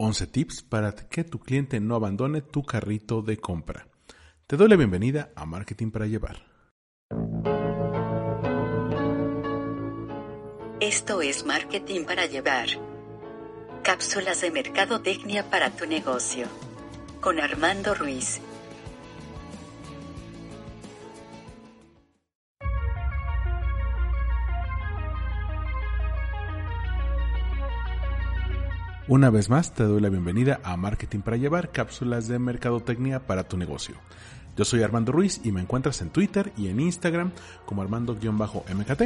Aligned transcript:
11 0.00 0.28
tips 0.28 0.62
para 0.62 0.92
que 0.92 1.24
tu 1.24 1.40
cliente 1.40 1.80
no 1.80 1.96
abandone 1.96 2.40
tu 2.40 2.62
carrito 2.62 3.20
de 3.20 3.36
compra. 3.38 3.88
Te 4.46 4.56
doy 4.56 4.68
la 4.68 4.76
bienvenida 4.76 5.32
a 5.34 5.44
Marketing 5.44 5.90
para 5.90 6.06
Llevar. 6.06 6.46
Esto 10.78 11.20
es 11.20 11.44
Marketing 11.44 12.04
para 12.04 12.26
Llevar. 12.26 12.68
Cápsulas 13.82 14.40
de 14.40 14.52
mercadotecnia 14.52 15.50
para 15.50 15.70
tu 15.70 15.84
negocio. 15.84 16.46
Con 17.20 17.40
Armando 17.40 17.92
Ruiz. 17.96 18.40
Una 29.08 29.30
vez 29.30 29.48
más 29.48 29.72
te 29.72 29.84
doy 29.84 30.02
la 30.02 30.10
bienvenida 30.10 30.60
a 30.62 30.76
Marketing 30.76 31.20
para 31.20 31.38
Llevar, 31.38 31.72
cápsulas 31.72 32.28
de 32.28 32.38
mercadotecnia 32.38 33.26
para 33.26 33.48
tu 33.48 33.56
negocio. 33.56 33.94
Yo 34.54 34.66
soy 34.66 34.82
Armando 34.82 35.12
Ruiz 35.12 35.40
y 35.44 35.50
me 35.50 35.62
encuentras 35.62 36.02
en 36.02 36.10
Twitter 36.10 36.52
y 36.58 36.68
en 36.68 36.78
Instagram 36.78 37.32
como 37.64 37.80
Armando-MKT. 37.80 39.02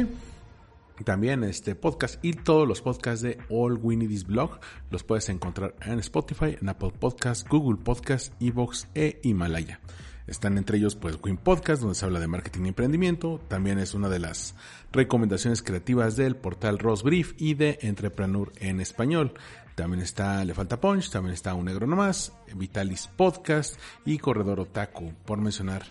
También 1.05 1.45
este 1.45 1.75
podcast 1.75 2.21
y 2.21 2.33
todos 2.33 2.67
los 2.67 2.81
podcasts 2.81 3.21
de 3.21 3.37
All 3.49 3.79
Is 4.11 4.27
Blog 4.27 4.59
los 4.91 5.05
puedes 5.05 5.29
encontrar 5.29 5.73
en 5.79 5.99
Spotify, 5.99 6.57
en 6.59 6.67
Apple 6.67 6.91
Podcasts, 6.99 7.47
Google 7.47 7.81
Podcasts, 7.81 8.33
Evox 8.41 8.89
e 8.93 9.21
Himalaya. 9.23 9.79
Están 10.27 10.57
entre 10.57 10.77
ellos 10.77 10.95
pues 10.95 11.17
Win 11.21 11.37
Podcast, 11.37 11.81
donde 11.81 11.95
se 11.95 12.05
habla 12.05 12.19
de 12.19 12.27
marketing 12.27 12.65
y 12.65 12.67
emprendimiento. 12.69 13.41
También 13.49 13.77
es 13.77 13.93
una 13.93 14.07
de 14.07 14.19
las 14.19 14.55
recomendaciones 14.93 15.61
creativas 15.61 16.15
del 16.15 16.37
portal 16.37 16.79
Ross 16.79 17.03
Brief 17.03 17.33
y 17.37 17.55
de 17.55 17.79
Entrepreneur 17.81 18.51
en 18.59 18.79
español. 18.79 19.33
También 19.75 20.03
está 20.03 20.45
Le 20.45 20.53
Falta 20.53 20.79
Punch, 20.79 21.09
también 21.09 21.33
está 21.33 21.55
Un 21.55 21.65
Negro 21.65 21.87
Nomás, 21.87 22.31
Vitalis 22.55 23.07
Podcast 23.07 23.79
y 24.05 24.19
Corredor 24.19 24.59
Otaku, 24.59 25.13
por 25.25 25.39
mencionar 25.39 25.83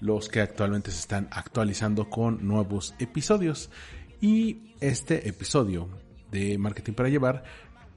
los 0.00 0.28
que 0.28 0.40
actualmente 0.40 0.90
se 0.90 0.98
están 0.98 1.28
actualizando 1.30 2.10
con 2.10 2.46
nuevos 2.46 2.94
episodios. 2.98 3.70
Y 4.20 4.74
este 4.80 5.28
episodio 5.28 5.88
de 6.32 6.58
Marketing 6.58 6.92
para 6.92 7.08
Llevar 7.08 7.44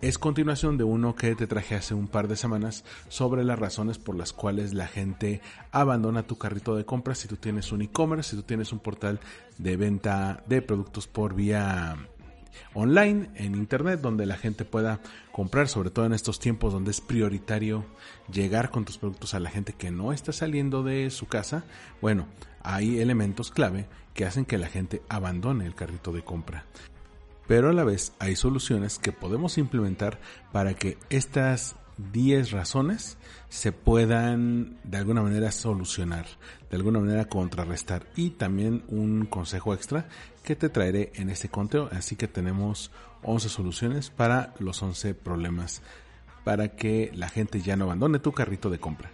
es 0.04 0.18
continuación 0.18 0.78
de 0.78 0.84
uno 0.84 1.16
que 1.16 1.34
te 1.34 1.48
traje 1.48 1.76
hace 1.76 1.94
un 1.94 2.10
par 2.10 2.28
de 2.28 2.36
semanas 2.36 2.84
sobre 3.08 3.46
las 3.46 3.58
razones 3.58 3.98
por 3.98 4.18
las 4.18 4.34
cuales 4.34 4.74
la 4.74 4.86
gente 4.86 5.42
abandona 5.72 6.28
tu 6.28 6.38
carrito 6.38 6.76
de 6.76 6.86
compras 6.86 7.20
si 7.20 7.30
tú 7.30 7.38
tienes 7.38 7.72
un 7.72 7.84
e-commerce, 7.84 8.32
si 8.32 8.36
tú 8.36 8.44
tienes 8.44 8.74
un 8.74 8.80
portal 8.80 9.22
de 9.58 9.78
venta 9.78 10.44
de 10.46 10.62
productos 10.62 11.08
por 11.08 11.34
vía 11.36 11.96
online, 12.74 13.30
en 13.36 13.56
internet, 13.56 14.02
donde 14.02 14.26
la 14.26 14.38
gente 14.38 14.66
pueda 14.66 15.00
comprar, 15.32 15.68
sobre 15.68 15.90
todo 15.90 16.06
en 16.06 16.14
estos 16.14 16.40
tiempos 16.40 16.74
donde 16.74 16.92
es 16.92 17.02
prioritario 17.02 17.86
llegar 18.32 18.70
con 18.70 18.86
tus 18.86 18.98
productos 18.98 19.34
a 19.34 19.40
la 19.40 19.50
gente 19.50 19.74
que 19.74 19.92
no 19.92 20.14
está 20.14 20.32
saliendo 20.32 20.84
de 20.84 21.10
su 21.10 21.28
casa. 21.28 21.64
Bueno, 22.02 22.28
hay 22.62 23.00
elementos 23.00 23.52
clave 23.52 23.88
que 24.14 24.26
hacen 24.26 24.46
que 24.46 24.58
la 24.58 24.68
gente 24.68 25.02
abandone 25.10 25.66
el 25.66 25.76
carrito 25.76 26.12
de 26.12 26.24
compra 26.24 26.66
pero 27.48 27.70
a 27.70 27.74
la 27.74 27.84
vez 27.84 28.14
hay 28.20 28.36
soluciones 28.36 29.00
que 29.00 29.12
podemos 29.12 29.58
implementar 29.58 30.20
para 30.52 30.74
que 30.76 30.98
estas 31.10 31.76
10 31.98 32.52
razones 32.52 33.18
se 33.50 33.72
puedan 33.72 34.78
de 34.84 34.98
alguna 34.98 35.22
manera 35.22 35.52
solucionar, 35.52 36.26
de 36.70 36.78
alguna 36.78 37.00
manera 37.00 37.26
contrarrestar 37.26 38.08
y 38.16 38.32
también 38.32 38.84
un 38.88 39.26
consejo 39.26 39.74
extra 39.74 40.08
que 40.44 40.56
te 40.56 40.70
traeré 40.70 41.12
en 41.16 41.30
este 41.30 41.50
conteo, 41.50 41.90
así 41.92 42.16
que 42.16 42.28
tenemos 42.28 42.92
11 43.24 43.50
soluciones 43.50 44.10
para 44.10 44.54
los 44.60 44.82
11 44.82 45.14
problemas 45.14 45.82
para 46.44 46.76
que 46.76 47.12
la 47.14 47.30
gente 47.30 47.62
ya 47.62 47.76
no 47.78 47.86
abandone 47.86 48.20
tu 48.20 48.32
carrito 48.32 48.70
de 48.70 48.80
compra. 48.80 49.12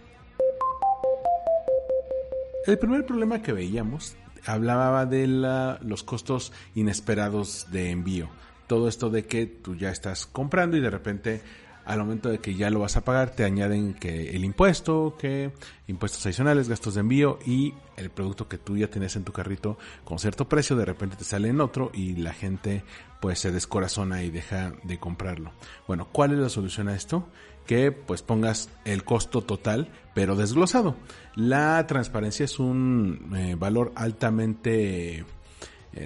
El 2.66 2.78
primer 2.78 3.06
problema 3.06 3.40
que 3.40 3.52
veíamos 3.52 4.16
hablaba 4.46 5.06
de 5.06 5.26
los 5.26 6.02
costos 6.02 6.52
inesperados 6.74 7.66
de 7.70 7.90
envío. 7.90 8.28
Todo 8.66 8.88
esto 8.88 9.10
de 9.10 9.26
que 9.26 9.46
tú 9.46 9.74
ya 9.74 9.90
estás 9.90 10.26
comprando 10.26 10.76
y 10.76 10.80
de 10.80 10.90
repente 10.90 11.42
al 11.90 11.98
momento 11.98 12.28
de 12.28 12.38
que 12.38 12.54
ya 12.54 12.70
lo 12.70 12.78
vas 12.78 12.96
a 12.96 13.04
pagar 13.04 13.30
te 13.30 13.44
añaden 13.44 13.94
que 13.94 14.30
el 14.30 14.44
impuesto, 14.44 15.16
que 15.18 15.50
impuestos 15.88 16.24
adicionales, 16.24 16.68
gastos 16.68 16.94
de 16.94 17.00
envío 17.00 17.40
y 17.44 17.74
el 17.96 18.10
producto 18.10 18.46
que 18.46 18.58
tú 18.58 18.76
ya 18.76 18.88
tienes 18.88 19.16
en 19.16 19.24
tu 19.24 19.32
carrito 19.32 19.76
con 20.04 20.20
cierto 20.20 20.48
precio 20.48 20.76
de 20.76 20.84
repente 20.84 21.16
te 21.16 21.24
sale 21.24 21.48
en 21.48 21.60
otro 21.60 21.90
y 21.92 22.14
la 22.14 22.32
gente 22.32 22.84
pues 23.20 23.40
se 23.40 23.50
descorazona 23.50 24.22
y 24.22 24.30
deja 24.30 24.72
de 24.84 24.98
comprarlo. 24.98 25.50
Bueno, 25.88 26.06
¿cuál 26.12 26.32
es 26.32 26.38
la 26.38 26.48
solución 26.48 26.88
a 26.88 26.94
esto? 26.94 27.26
que 27.66 27.92
pues 27.92 28.22
pongas 28.22 28.68
el 28.84 29.04
costo 29.04 29.42
total 29.42 29.92
pero 30.14 30.34
desglosado. 30.34 30.96
La 31.34 31.86
transparencia 31.86 32.44
es 32.44 32.58
un 32.58 33.32
eh, 33.36 33.54
valor 33.56 33.92
altamente 33.94 35.18
eh, 35.18 35.24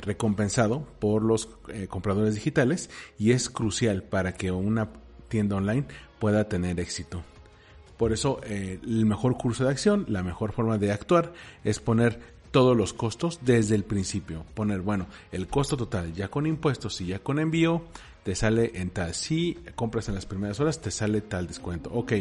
recompensado 0.00 0.86
por 0.98 1.22
los 1.22 1.48
eh, 1.68 1.86
compradores 1.88 2.34
digitales 2.34 2.90
y 3.18 3.32
es 3.32 3.48
crucial 3.48 4.02
para 4.02 4.34
que 4.34 4.50
una 4.50 4.90
online 5.40 5.84
pueda 6.18 6.48
tener 6.48 6.80
éxito. 6.80 7.22
Por 7.96 8.12
eso 8.12 8.40
el 8.42 9.06
mejor 9.06 9.36
curso 9.36 9.64
de 9.64 9.70
acción, 9.70 10.04
la 10.08 10.22
mejor 10.22 10.52
forma 10.52 10.78
de 10.78 10.92
actuar 10.92 11.32
es 11.62 11.78
poner 11.78 12.34
todos 12.50 12.76
los 12.76 12.92
costos 12.92 13.40
desde 13.42 13.74
el 13.74 13.84
principio. 13.84 14.44
Poner, 14.54 14.80
bueno, 14.80 15.06
el 15.32 15.48
costo 15.48 15.76
total 15.76 16.12
ya 16.12 16.28
con 16.28 16.46
impuestos 16.46 17.00
y 17.00 17.06
ya 17.06 17.18
con 17.18 17.38
envío, 17.38 17.82
te 18.22 18.34
sale 18.34 18.72
en 18.74 18.90
tal. 18.90 19.14
Si 19.14 19.58
compras 19.74 20.08
en 20.08 20.14
las 20.14 20.26
primeras 20.26 20.60
horas, 20.60 20.80
te 20.80 20.90
sale 20.90 21.20
tal 21.20 21.46
descuento. 21.46 21.90
Ok. 21.92 22.12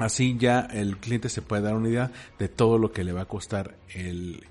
Así 0.00 0.36
ya 0.38 0.60
el 0.60 0.96
cliente 0.96 1.28
se 1.28 1.42
puede 1.42 1.62
dar 1.62 1.74
una 1.74 1.88
idea 1.88 2.10
de 2.38 2.48
todo 2.48 2.78
lo 2.78 2.90
que 2.90 3.04
le 3.04 3.12
va 3.12 3.22
a 3.22 3.26
costar 3.26 3.76
el, 3.94 4.46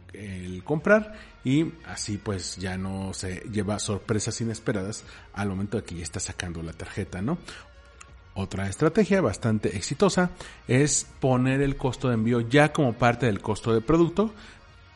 comprar 0.64 1.14
y 1.44 1.72
así 1.88 2.18
pues 2.18 2.58
ya 2.58 2.78
no 2.78 3.14
se 3.14 3.44
lleva 3.52 3.80
sorpresas 3.80 4.40
inesperadas 4.42 5.04
al 5.34 5.50
momento 5.50 5.78
de 5.78 5.84
que 5.84 5.96
ya 5.96 6.04
está 6.04 6.20
sacando 6.20 6.62
la 6.62 6.74
tarjeta, 6.74 7.22
¿no? 7.22 7.38
Otra 8.36 8.70
estrategia 8.70 9.22
bastante 9.22 9.76
exitosa 9.76 10.32
es 10.68 11.08
poner 11.20 11.62
el 11.62 11.78
costo 11.78 12.10
de 12.10 12.14
envío 12.14 12.42
ya 12.42 12.72
como 12.72 12.94
parte 12.94 13.26
del 13.26 13.42
costo 13.42 13.74
de 13.74 13.81
producto. 13.81 14.34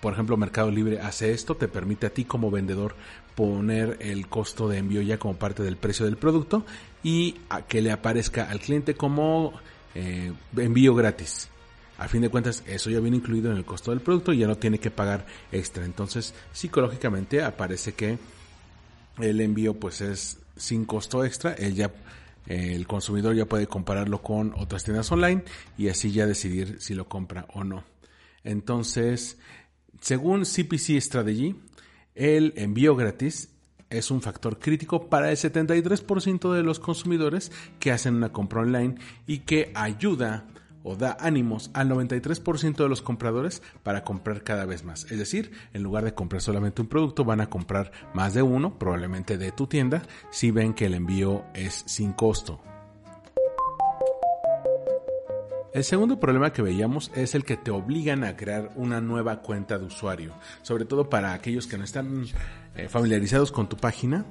Por 0.02 0.14
ejemplo, 0.14 0.38
Mercado 0.38 0.70
Libre 0.70 1.00
hace 1.00 1.31
esto, 1.31 1.56
te 1.56 1.68
permite 1.68 2.08
a 2.08 2.09
ti 2.09 2.25
como 2.25 2.52
vendedor 2.52 2.96
poner 3.35 3.97
el 4.02 4.28
costo 4.28 4.68
de 4.68 4.78
envío 4.78 5.02
ya 5.02 5.18
como 5.18 5.35
parte 5.35 5.64
del 5.64 5.78
precio 5.78 6.06
del 6.06 6.18
producto 6.18 6.66
y 7.03 7.38
a 7.50 7.64
que 7.64 7.81
le 7.81 7.91
aparezca 7.91 8.50
al 8.50 8.59
cliente 8.59 8.96
como 8.96 9.53
eh, 9.95 10.31
envío 10.57 10.95
gratis. 10.95 11.49
A 11.97 12.07
fin 12.07 12.21
de 12.21 12.29
cuentas, 12.29 12.63
eso 12.65 12.89
ya 12.89 12.99
viene 12.99 13.17
incluido 13.17 13.51
en 13.51 13.57
el 13.57 13.65
costo 13.65 13.91
del 13.91 14.01
producto 14.01 14.33
y 14.33 14.39
ya 14.39 14.47
no 14.47 14.57
tiene 14.57 14.79
que 14.79 14.91
pagar 14.91 15.25
extra. 15.51 15.85
Entonces, 15.85 16.33
psicológicamente 16.51 17.43
aparece 17.43 17.93
que 17.93 18.17
el 19.19 19.41
envío 19.41 19.75
pues 19.75 20.01
es 20.01 20.39
sin 20.57 20.85
costo 20.85 21.23
extra. 21.23 21.55
Ya, 21.57 21.91
el 22.47 22.87
consumidor 22.87 23.35
ya 23.35 23.45
puede 23.45 23.67
compararlo 23.67 24.21
con 24.21 24.53
otras 24.57 24.84
tiendas 24.84 25.11
online 25.11 25.43
y 25.78 25.90
así 25.90 26.11
ya 26.11 26.25
decidir 26.25 26.78
si 26.81 26.96
lo 26.96 27.07
compra 27.07 27.46
o 27.53 27.63
no. 27.63 27.84
Entonces, 28.43 29.37
según 30.01 30.43
CPC 30.43 30.99
Strategy, 30.99 31.55
el 32.16 32.53
envío 32.57 32.96
gratis 32.96 33.49
es 33.93 34.11
un 34.11 34.22
factor 34.22 34.59
crítico 34.59 35.09
para 35.09 35.29
el 35.29 35.37
73% 35.37 36.53
de 36.53 36.63
los 36.63 36.79
consumidores 36.79 37.51
que 37.79 37.91
hacen 37.91 38.16
una 38.16 38.31
compra 38.31 38.61
online 38.61 38.95
y 39.28 39.40
que 39.40 39.72
ayuda 39.75 40.45
o 40.84 40.95
da 40.95 41.17
ánimos 41.19 41.72
al 41.73 41.90
93% 41.90 42.75
de 42.75 42.90
los 42.90 43.01
compradores 43.01 43.61
para 43.84 44.03
comprar 44.03 44.43
cada 44.43 44.66
vez 44.66 44.84
más. 44.84 45.09
Es 45.11 45.17
decir, 45.17 45.51
en 45.73 45.81
lugar 45.81 46.03
de 46.03 46.13
comprar 46.13 46.41
solamente 46.41 46.81
un 46.81 46.90
producto, 46.90 47.23
van 47.23 47.41
a 47.41 47.49
comprar 47.49 47.91
más 48.13 48.34
de 48.34 48.41
uno, 48.41 48.78
probablemente 48.78 49.37
de 49.37 49.51
tu 49.51 49.67
tienda, 49.67 50.03
si 50.29 50.51
ven 50.51 50.73
que 50.73 50.85
el 50.85 50.93
envío 50.93 51.46
es 51.53 51.84
sin 51.87 52.11
costo. 52.11 52.72
El 55.73 55.84
segundo 55.84 56.20
problema 56.20 56.53
que 56.53 56.61
veíamos 56.61 57.09
es 57.16 57.34
el 57.34 57.46
que 57.46 57.58
te 57.58 57.72
obligan 57.72 58.23
a 58.23 58.37
crear 58.37 58.72
una 58.75 59.02
nueva 59.02 59.41
cuenta 59.41 59.79
de 59.79 59.85
usuario, 59.85 60.35
sobre 60.61 60.85
todo 60.85 61.09
para 61.09 61.34
aquellos 61.34 61.66
que 61.66 61.79
no 61.79 61.84
están 61.84 62.25
eh, 62.75 62.87
familiarizados 62.87 63.52
con 63.52 63.67
tu 63.67 63.75
página. 63.78 64.25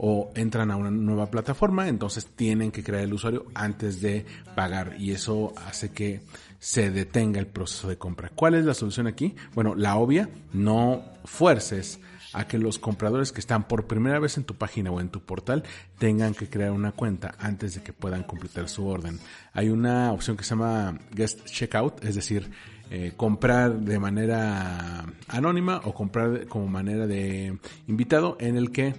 o 0.00 0.30
entran 0.36 0.70
a 0.70 0.76
una 0.76 0.92
nueva 0.92 1.26
plataforma, 1.28 1.88
entonces 1.88 2.26
tienen 2.26 2.70
que 2.70 2.84
crear 2.84 3.02
el 3.02 3.12
usuario 3.12 3.46
antes 3.52 4.00
de 4.00 4.26
pagar 4.54 4.94
y 4.96 5.10
eso 5.10 5.52
hace 5.66 5.90
que 5.90 6.20
se 6.60 6.92
detenga 6.92 7.40
el 7.40 7.48
proceso 7.48 7.88
de 7.88 7.98
compra. 7.98 8.30
¿Cuál 8.32 8.54
es 8.54 8.64
la 8.64 8.74
solución 8.74 9.08
aquí? 9.08 9.34
Bueno, 9.56 9.74
la 9.74 9.96
obvia, 9.96 10.30
no 10.52 11.02
fuerces 11.24 11.98
a 12.32 12.46
que 12.46 12.58
los 12.58 12.78
compradores 12.78 13.32
que 13.32 13.40
están 13.40 13.66
por 13.66 13.86
primera 13.86 14.18
vez 14.18 14.36
en 14.36 14.44
tu 14.44 14.54
página 14.54 14.90
o 14.90 15.00
en 15.00 15.08
tu 15.08 15.20
portal 15.20 15.64
tengan 15.98 16.34
que 16.34 16.48
crear 16.48 16.72
una 16.72 16.92
cuenta 16.92 17.34
antes 17.38 17.74
de 17.74 17.82
que 17.82 17.92
puedan 17.92 18.22
completar 18.22 18.68
su 18.68 18.86
orden. 18.86 19.18
Hay 19.52 19.70
una 19.70 20.12
opción 20.12 20.36
que 20.36 20.44
se 20.44 20.50
llama 20.50 20.98
Guest 21.12 21.46
Checkout, 21.46 22.04
es 22.04 22.14
decir, 22.14 22.50
eh, 22.90 23.12
comprar 23.16 23.80
de 23.80 23.98
manera 23.98 25.04
anónima 25.28 25.80
o 25.84 25.92
comprar 25.92 26.46
como 26.46 26.66
manera 26.68 27.06
de 27.06 27.58
invitado 27.86 28.36
en 28.40 28.56
el 28.56 28.72
que 28.72 28.94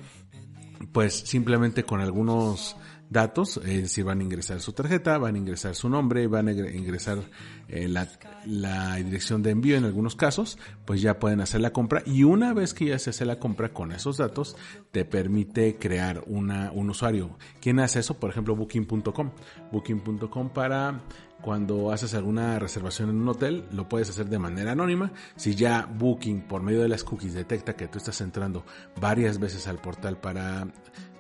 pues 0.92 1.14
simplemente 1.16 1.84
con 1.84 2.00
algunos 2.00 2.76
datos, 3.10 3.58
es 3.58 3.82
decir, 3.82 4.04
van 4.04 4.20
a 4.20 4.24
ingresar 4.24 4.62
su 4.62 4.74
tarjeta, 4.74 5.18
van 5.18 5.36
a 5.36 5.38
ingresar 5.38 5.76
su 5.76 5.90
nombre, 5.90 6.28
van 6.28 6.48
a 6.48 6.52
ingresar 6.52 7.20
eh, 7.68 7.88
la, 7.88 8.08
la, 8.46 8.96
dirección 8.98 9.42
de 9.42 9.52
envío 9.52 9.78
en 9.78 9.86
algunos 9.86 10.16
casos, 10.16 10.58
pues 10.86 11.02
ya 11.02 11.20
pueden 11.20 11.42
hacer 11.42 11.62
la 11.62 11.74
compra 11.74 12.04
y 12.06 12.24
una 12.24 12.54
vez 12.54 12.74
que 12.74 12.86
ya 12.86 13.00
se 13.00 13.10
hace 13.10 13.26
la 13.26 13.40
compra 13.40 13.74
con 13.74 13.92
esos 13.92 14.18
datos, 14.18 14.56
te 14.92 15.06
permite 15.06 15.78
crear 15.78 16.24
una, 16.28 16.72
un 16.72 16.90
usuario. 16.90 17.38
¿Quién 17.60 17.80
hace 17.80 18.00
eso? 18.00 18.20
Por 18.20 18.30
ejemplo, 18.30 18.56
booking.com. 18.56 19.32
Booking.com 19.72 20.50
para 20.50 21.02
cuando 21.42 21.92
haces 21.92 22.14
alguna 22.16 22.60
reservación 22.60 23.10
en 23.10 23.22
un 23.22 23.30
hotel, 23.30 23.66
lo 23.72 23.88
puedes 23.88 24.10
hacer 24.10 24.28
de 24.28 24.40
manera 24.40 24.74
anónima. 24.74 25.14
Si 25.38 25.56
ya 25.56 25.86
Booking 25.86 26.42
por 26.42 26.62
medio 26.62 26.82
de 26.82 26.90
las 26.90 27.04
cookies 27.04 27.34
detecta 27.34 27.76
que 27.76 27.88
tú 27.88 27.98
estás 27.98 28.20
entrando 28.22 28.66
varias 29.00 29.40
veces 29.40 29.68
al 29.68 29.78
portal 29.80 30.18
para 30.18 30.68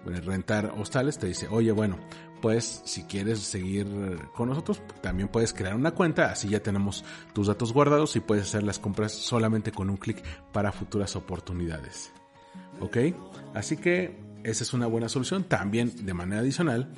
rentar 0.05 0.73
hostales, 0.77 1.17
te 1.17 1.27
dice, 1.27 1.47
oye, 1.49 1.71
bueno, 1.71 1.97
pues 2.41 2.81
si 2.85 3.03
quieres 3.03 3.39
seguir 3.39 3.87
con 4.33 4.49
nosotros, 4.49 4.81
también 5.01 5.27
puedes 5.27 5.53
crear 5.53 5.75
una 5.75 5.91
cuenta, 5.91 6.31
así 6.31 6.49
ya 6.49 6.61
tenemos 6.61 7.03
tus 7.33 7.47
datos 7.47 7.73
guardados 7.73 8.15
y 8.15 8.21
puedes 8.21 8.45
hacer 8.45 8.63
las 8.63 8.79
compras 8.79 9.11
solamente 9.11 9.71
con 9.71 9.89
un 9.89 9.97
clic 9.97 10.23
para 10.51 10.71
futuras 10.71 11.15
oportunidades. 11.15 12.11
¿Ok? 12.79 12.97
Así 13.53 13.75
que 13.75 14.17
esa 14.43 14.63
es 14.63 14.73
una 14.73 14.87
buena 14.87 15.09
solución. 15.09 15.43
También 15.43 16.05
de 16.05 16.13
manera 16.13 16.39
adicional, 16.41 16.93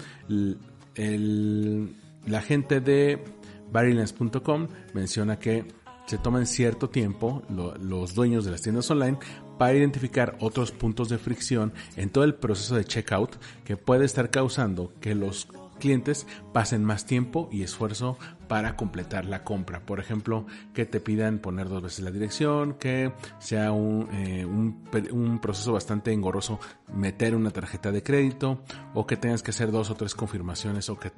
el 0.96 1.96
la 2.28 2.42
gente 2.42 2.82
de 2.82 3.24
Barilens.com 3.72 4.68
menciona 4.94 5.40
que 5.40 5.66
se 6.06 6.18
toman 6.18 6.46
cierto 6.46 6.90
tiempo 6.90 7.42
los 7.50 8.14
dueños 8.14 8.44
de 8.46 8.52
las 8.52 8.62
tiendas 8.62 8.90
online 8.92 9.18
para 9.62 9.76
identificar 9.76 10.38
otros 10.40 10.72
puntos 10.72 11.08
de 11.08 11.20
fricción 11.20 11.72
en 11.96 12.10
todo 12.10 12.24
el 12.24 12.34
proceso 12.34 12.76
de 12.76 12.84
checkout 12.84 13.36
que 13.64 13.78
puede 13.78 14.06
estar 14.06 14.32
causando 14.32 14.92
que 15.00 15.14
los 15.14 15.50
clientes 15.80 16.26
pasen 16.52 16.84
más 16.84 17.06
tiempo 17.06 17.48
y 17.52 17.62
esfuerzo 17.62 18.18
para 18.48 18.76
completar 18.76 19.26
la 19.26 19.44
compra. 19.44 19.86
Por 19.86 20.00
ejemplo, 20.00 20.48
que 20.74 20.88
te 20.88 21.00
pidan 21.00 21.38
poner 21.38 21.70
dos 21.70 21.84
veces 21.84 22.04
la 22.04 22.10
dirección, 22.10 22.74
que 22.74 23.14
sea 23.38 23.72
un, 23.72 24.10
eh, 24.12 24.46
un, 24.46 25.40
proceso 25.40 25.74
bastante 25.74 26.12
engorroso 26.12 26.60
meter 26.92 27.36
una 27.36 27.52
tarjeta 27.52 27.92
de 27.92 28.02
crédito 28.02 28.64
o 28.96 29.06
que 29.06 29.16
tengas 29.16 29.44
que 29.44 29.52
hacer 29.52 29.72
dos 29.72 29.92
o 29.92 29.96
tres 29.96 30.16
confirmaciones 30.16 30.90
o 30.90 30.98
que 30.98 31.12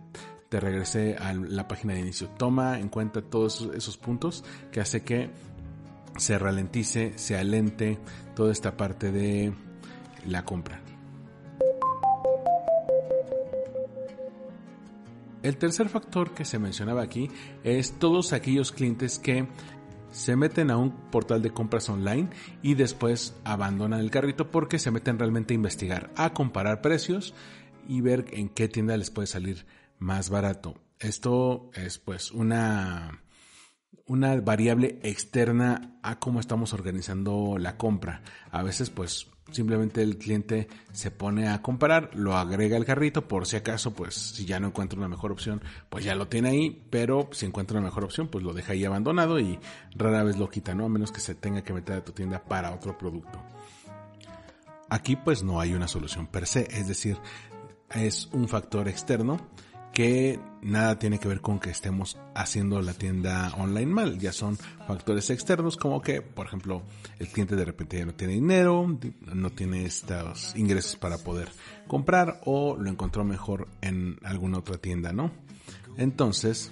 te 0.49 0.59
regrese 0.59 1.15
a 1.15 1.33
la 1.33 1.65
página 1.65 1.93
de 1.93 2.01
inicio. 2.01 2.27
Toma 2.37 2.77
en 2.77 2.89
cuenta 2.89 3.21
todos 3.21 3.69
esos 3.73 3.95
puntos 3.95 4.43
que 4.69 4.81
hace 4.81 5.01
que 5.01 5.31
se 6.17 6.37
ralentice, 6.37 7.13
se 7.17 7.37
alente 7.37 7.99
toda 8.35 8.51
esta 8.51 8.77
parte 8.77 9.11
de 9.11 9.53
la 10.25 10.45
compra. 10.45 10.81
El 15.41 15.57
tercer 15.57 15.89
factor 15.89 16.33
que 16.33 16.45
se 16.45 16.57
mencionaba 16.57 17.01
aquí 17.01 17.29
es 17.65 17.99
todos 17.99 18.31
aquellos 18.31 18.71
clientes 18.71 19.19
que 19.19 19.47
se 20.11 20.35
meten 20.37 20.71
a 20.71 20.77
un 20.77 20.91
portal 21.09 21.41
de 21.41 21.51
compras 21.51 21.89
online 21.89 22.29
y 22.61 22.75
después 22.75 23.35
abandonan 23.43 23.99
el 23.99 24.11
carrito 24.11 24.51
porque 24.51 24.79
se 24.79 24.91
meten 24.91 25.19
realmente 25.19 25.53
a 25.53 25.55
investigar, 25.55 26.11
a 26.15 26.33
comparar 26.33 26.81
precios 26.81 27.33
y 27.87 27.99
ver 27.99 28.25
en 28.31 28.47
qué 28.47 28.69
tienda 28.69 28.95
les 28.95 29.09
puede 29.09 29.27
salir 29.27 29.65
más 29.99 30.29
barato. 30.29 30.75
Esto 30.99 31.69
es 31.73 31.97
pues 31.97 32.31
una 32.31 33.22
una 34.05 34.39
variable 34.41 34.99
externa 35.03 35.97
a 36.03 36.19
cómo 36.19 36.39
estamos 36.39 36.73
organizando 36.73 37.57
la 37.57 37.77
compra. 37.77 38.21
A 38.51 38.63
veces 38.63 38.89
pues 38.89 39.27
simplemente 39.51 40.01
el 40.01 40.17
cliente 40.17 40.67
se 40.91 41.11
pone 41.11 41.49
a 41.49 41.61
comparar, 41.61 42.09
lo 42.13 42.35
agrega 42.35 42.77
al 42.77 42.85
carrito, 42.85 43.27
por 43.27 43.45
si 43.45 43.55
acaso, 43.55 43.93
pues 43.93 44.15
si 44.15 44.45
ya 44.45 44.59
no 44.59 44.67
encuentra 44.67 44.97
una 44.97 45.07
mejor 45.07 45.31
opción, 45.31 45.61
pues 45.89 46.03
ya 46.03 46.15
lo 46.15 46.27
tiene 46.27 46.49
ahí, 46.49 46.87
pero 46.89 47.29
si 47.31 47.45
encuentra 47.45 47.77
una 47.77 47.87
mejor 47.87 48.03
opción, 48.03 48.27
pues 48.27 48.43
lo 48.43 48.53
deja 48.53 48.73
ahí 48.73 48.85
abandonado 48.85 49.39
y 49.39 49.59
rara 49.95 50.23
vez 50.23 50.37
lo 50.37 50.49
quita, 50.49 50.73
¿no? 50.73 50.85
A 50.85 50.89
menos 50.89 51.11
que 51.11 51.19
se 51.19 51.35
tenga 51.35 51.63
que 51.63 51.73
meter 51.73 51.97
a 51.97 52.03
tu 52.03 52.11
tienda 52.11 52.43
para 52.43 52.73
otro 52.73 52.97
producto. 52.97 53.41
Aquí 54.89 55.15
pues 55.15 55.43
no 55.43 55.59
hay 55.59 55.73
una 55.73 55.87
solución 55.87 56.27
per 56.27 56.45
se, 56.45 56.67
es 56.71 56.87
decir, 56.87 57.17
es 57.89 58.27
un 58.31 58.47
factor 58.47 58.87
externo 58.87 59.37
que 59.93 60.39
nada 60.63 60.97
tiene 60.97 61.19
que 61.19 61.27
ver 61.27 61.39
con 61.39 61.59
que 61.59 61.69
estemos 61.69 62.17
haciendo 62.33 62.81
la 62.81 62.93
tienda 62.93 63.53
online 63.57 63.85
mal. 63.85 64.19
Ya 64.19 64.33
son 64.33 64.57
factores 64.87 65.29
externos 65.29 65.77
como 65.77 66.01
que, 66.01 66.21
por 66.21 66.47
ejemplo, 66.47 66.81
el 67.19 67.27
cliente 67.27 67.55
de 67.55 67.63
repente 67.63 67.99
ya 67.99 68.05
no 68.05 68.15
tiene 68.15 68.33
dinero, 68.33 68.99
no 69.21 69.49
tiene 69.51 69.85
estos 69.85 70.55
ingresos 70.55 70.95
para 70.95 71.19
poder 71.19 71.49
comprar 71.87 72.41
o 72.45 72.75
lo 72.75 72.89
encontró 72.89 73.23
mejor 73.23 73.67
en 73.81 74.17
alguna 74.23 74.57
otra 74.57 74.77
tienda, 74.77 75.13
¿no? 75.13 75.31
Entonces, 75.95 76.71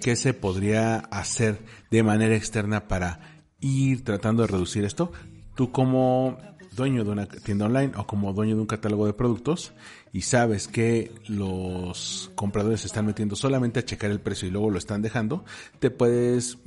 ¿qué 0.00 0.14
se 0.14 0.34
podría 0.34 0.98
hacer 0.98 1.64
de 1.90 2.02
manera 2.02 2.36
externa 2.36 2.86
para 2.86 3.20
ir 3.60 4.04
tratando 4.04 4.42
de 4.42 4.48
reducir 4.48 4.84
esto? 4.84 5.10
Tú 5.54 5.72
como 5.72 6.36
dueño 6.74 7.04
de 7.04 7.10
una 7.10 7.26
tienda 7.26 7.66
online 7.66 7.92
o 7.96 8.06
como 8.06 8.32
dueño 8.32 8.54
de 8.54 8.60
un 8.60 8.66
catálogo 8.66 9.06
de 9.06 9.12
productos 9.12 9.72
y 10.12 10.22
sabes 10.22 10.68
que 10.68 11.12
los 11.28 12.30
compradores 12.34 12.80
se 12.80 12.86
están 12.86 13.06
metiendo 13.06 13.36
solamente 13.36 13.80
a 13.80 13.84
checar 13.84 14.10
el 14.10 14.20
precio 14.20 14.48
y 14.48 14.50
luego 14.50 14.70
lo 14.70 14.78
están 14.78 15.02
dejando, 15.02 15.44
te 15.78 15.90
puedes 15.90 16.58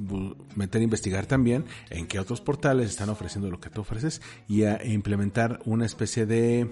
meter 0.56 0.82
a 0.82 0.84
investigar 0.84 1.26
también 1.26 1.66
en 1.90 2.08
qué 2.08 2.20
otros 2.20 2.42
portales 2.42 2.90
están 2.90 3.10
ofreciendo 3.10 3.50
lo 3.50 3.60
que 3.60 3.70
tú 3.70 3.82
ofreces 3.82 4.22
y 4.48 4.64
a 4.64 4.84
implementar 4.86 5.60
una 5.66 5.86
especie 5.86 6.26
de 6.26 6.70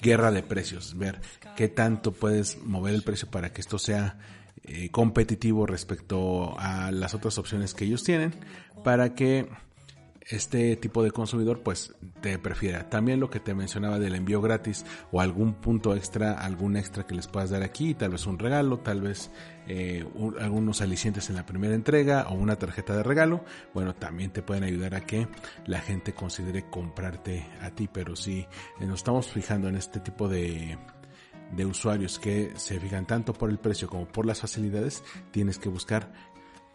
guerra 0.00 0.30
de 0.30 0.42
precios, 0.42 0.96
ver 0.96 1.20
qué 1.56 1.68
tanto 1.68 2.12
puedes 2.12 2.62
mover 2.64 2.94
el 2.94 3.02
precio 3.02 3.28
para 3.30 3.52
que 3.52 3.60
esto 3.60 3.78
sea 3.78 4.18
eh, 4.64 4.90
competitivo 4.90 5.66
respecto 5.66 6.58
a 6.58 6.90
las 6.92 7.14
otras 7.14 7.38
opciones 7.38 7.74
que 7.74 7.84
ellos 7.84 8.04
tienen 8.04 8.34
para 8.84 9.14
que 9.14 9.48
este 10.28 10.76
tipo 10.76 11.02
de 11.02 11.10
consumidor 11.10 11.62
pues 11.62 11.94
te 12.20 12.38
prefiera. 12.38 12.88
También 12.90 13.18
lo 13.18 13.30
que 13.30 13.40
te 13.40 13.54
mencionaba 13.54 13.98
del 13.98 14.14
envío 14.14 14.40
gratis 14.42 14.84
o 15.10 15.20
algún 15.20 15.54
punto 15.54 15.94
extra, 15.96 16.32
algún 16.32 16.76
extra 16.76 17.06
que 17.06 17.14
les 17.14 17.26
puedas 17.26 17.50
dar 17.50 17.62
aquí, 17.62 17.94
tal 17.94 18.10
vez 18.10 18.26
un 18.26 18.38
regalo, 18.38 18.78
tal 18.78 19.00
vez 19.00 19.30
eh, 19.66 20.06
algunos 20.38 20.82
alicientes 20.82 21.30
en 21.30 21.36
la 21.36 21.46
primera 21.46 21.74
entrega 21.74 22.28
o 22.28 22.34
una 22.34 22.56
tarjeta 22.56 22.94
de 22.94 23.02
regalo, 23.02 23.44
bueno, 23.72 23.94
también 23.94 24.30
te 24.30 24.42
pueden 24.42 24.64
ayudar 24.64 24.94
a 24.94 25.00
que 25.00 25.28
la 25.66 25.80
gente 25.80 26.12
considere 26.12 26.68
comprarte 26.68 27.46
a 27.62 27.70
ti, 27.70 27.88
pero 27.90 28.14
si 28.14 28.46
nos 28.80 29.00
estamos 29.00 29.28
fijando 29.28 29.68
en 29.68 29.76
este 29.76 30.00
tipo 30.00 30.28
de 30.28 30.76
de 31.52 31.64
usuarios 31.64 32.18
que 32.18 32.52
se 32.56 32.78
fijan 32.78 33.06
tanto 33.06 33.32
por 33.32 33.50
el 33.50 33.58
precio 33.58 33.88
como 33.88 34.06
por 34.06 34.26
las 34.26 34.40
facilidades, 34.40 35.02
tienes 35.30 35.58
que 35.58 35.68
buscar 35.68 36.12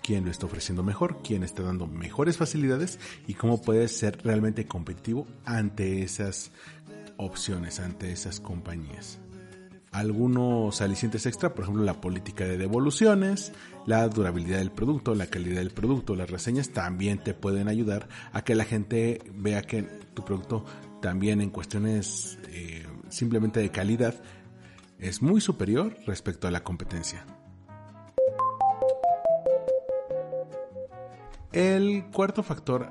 quién 0.04 0.26
lo 0.26 0.32
está 0.32 0.46
ofreciendo 0.46 0.84
mejor, 0.84 1.22
quién 1.24 1.44
está 1.44 1.64
dando 1.64 1.88
mejores 1.88 2.38
facilidades 2.38 3.00
y 3.26 3.34
cómo 3.34 3.62
puedes 3.62 3.98
ser 3.98 4.22
realmente 4.24 4.68
competitivo 4.68 5.26
ante 5.46 6.04
esas 6.04 6.52
opciones, 7.18 7.80
ante 7.80 8.12
esas 8.12 8.40
compañías. 8.40 9.20
Algunos 9.92 10.82
alicientes 10.82 11.26
extra, 11.28 11.54
por 11.54 11.64
ejemplo, 11.64 11.84
la 11.84 12.02
política 12.02 12.46
de 12.46 12.58
devoluciones, 12.58 13.54
la 13.86 14.08
durabilidad 14.08 14.58
del 14.58 14.72
producto, 14.72 15.14
la 15.14 15.28
calidad 15.28 15.58
del 15.58 15.70
producto, 15.70 16.16
las 16.16 16.32
reseñas 16.32 16.70
también 16.70 17.20
te 17.20 17.36
pueden 17.36 17.68
ayudar 17.68 18.10
a 18.32 18.44
que 18.44 18.56
la 18.56 18.66
gente 18.66 19.22
vea 19.36 19.62
que 19.62 19.84
tu 19.84 20.26
producto 20.26 20.66
también 21.00 21.42
en 21.42 21.52
cuestiones 21.52 22.40
eh, 22.50 22.88
simplemente 23.10 23.60
de 23.60 23.70
calidad 23.70 24.16
es 24.98 25.22
muy 25.22 25.42
superior 25.42 25.96
respecto 26.08 26.48
a 26.48 26.52
la 26.52 26.64
competencia. 26.64 27.26
El 31.54 32.06
cuarto 32.12 32.42
factor 32.42 32.90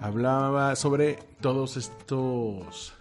hablaba 0.00 0.76
sobre 0.76 1.18
todos 1.40 1.76
estos 1.76 2.94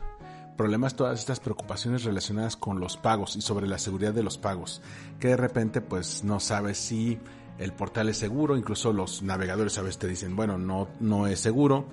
problemas, 0.58 0.96
todas 0.96 1.20
estas 1.20 1.40
preocupaciones 1.40 2.04
relacionadas 2.04 2.58
con 2.58 2.80
los 2.80 2.98
pagos 2.98 3.36
y 3.36 3.42
sobre 3.42 3.68
la 3.68 3.78
seguridad 3.78 4.14
de 4.14 4.24
los 4.24 4.40
pagos, 4.40 4.82
que 5.20 5.28
de 5.28 5.38
repente 5.38 5.82
pues 5.82 6.24
no 6.24 6.40
sabes 6.40 6.80
si 6.80 7.20
el 7.60 7.74
portal 7.74 8.10
es 8.10 8.18
seguro, 8.18 8.58
incluso 8.58 8.92
los 8.92 9.22
navegadores 9.22 9.78
a 9.78 9.84
veces 9.84 10.00
te 10.00 10.08
dicen, 10.08 10.36
bueno, 10.36 10.58
no, 10.58 10.88
no 11.00 11.28
es 11.28 11.40
seguro, 11.40 11.86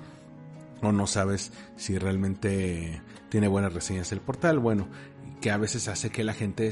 o 0.81 0.91
no 0.91 1.07
sabes 1.07 1.53
si 1.77 1.99
realmente 1.99 3.03
tiene 3.29 3.49
buenas 3.49 3.75
reseñas 3.75 4.13
el 4.13 4.23
portal, 4.23 4.59
bueno, 4.59 4.89
que 5.43 5.51
a 5.51 5.59
veces 5.59 5.89
hace 5.89 6.09
que 6.09 6.25
la 6.25 6.33
gente 6.33 6.71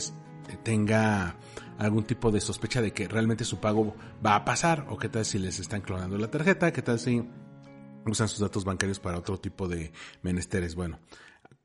tenga 0.63 1.37
algún 1.79 2.05
tipo 2.05 2.31
de 2.31 2.41
sospecha 2.41 2.83
de 2.83 2.93
que 2.93 3.09
realmente 3.09 3.45
su 3.45 3.59
pago 3.59 3.95
va 4.25 4.37
a 4.37 4.45
pasar 4.45 4.87
o 4.91 4.99
qué 4.99 5.09
tal 5.09 5.25
si 5.25 5.39
les 5.39 5.61
están 5.61 5.81
clonando 5.81 6.19
la 6.19 6.31
tarjeta, 6.31 6.73
qué 6.73 6.83
tal 6.83 6.99
si 6.99 7.25
usan 8.05 8.29
sus 8.29 8.41
datos 8.41 8.65
bancarios 8.65 9.01
para 9.01 9.19
otro 9.19 9.39
tipo 9.39 9.69
de 9.69 9.93
menesteres. 10.23 10.75
Bueno, 10.75 10.99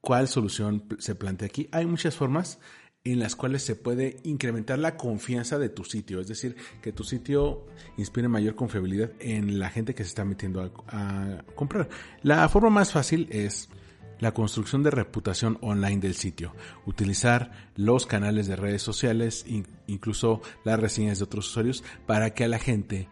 ¿cuál 0.02 0.28
solución 0.28 0.86
se 1.00 1.16
plantea 1.16 1.48
aquí? 1.48 1.68
Hay 1.72 1.86
muchas 1.86 2.16
formas 2.16 2.60
en 3.06 3.20
las 3.20 3.36
cuales 3.36 3.64
se 3.64 3.76
puede 3.76 4.18
incrementar 4.24 4.80
la 4.80 4.96
confianza 4.96 5.60
de 5.60 5.70
tu 5.70 5.84
sitio, 5.84 6.22
es 6.22 6.28
decir, 6.28 6.56
que 6.82 6.94
tu 6.94 7.04
sitio 7.04 7.66
inspire 7.98 8.30
mayor 8.30 8.56
confiabilidad 8.56 9.12
en 9.20 9.60
la 9.60 9.70
gente 9.70 9.94
que 9.94 10.04
se 10.04 10.10
está 10.10 10.24
metiendo 10.24 10.62
a, 10.88 11.44
comprar. 11.56 11.90
La 12.22 12.48
forma 12.48 12.70
más 12.70 12.92
fácil 12.92 13.28
es 13.30 13.70
la 14.24 14.34
construcción 14.34 14.84
de 14.84 14.90
reputación 14.90 15.58
online 15.60 16.00
del 16.00 16.16
sitio, 16.16 16.56
utilizar 16.86 17.52
los 17.76 18.06
canales 18.06 18.48
de 18.48 18.56
redes 18.56 18.82
sociales, 18.82 19.46
incluso 19.86 20.42
las 20.64 20.80
reseñas 20.80 21.20
de 21.20 21.26
otros 21.26 21.50
usuarios, 21.50 21.84
para 22.06 22.34
que 22.34 22.46
a 22.46 22.48
la 22.48 22.58
gente 22.58 23.10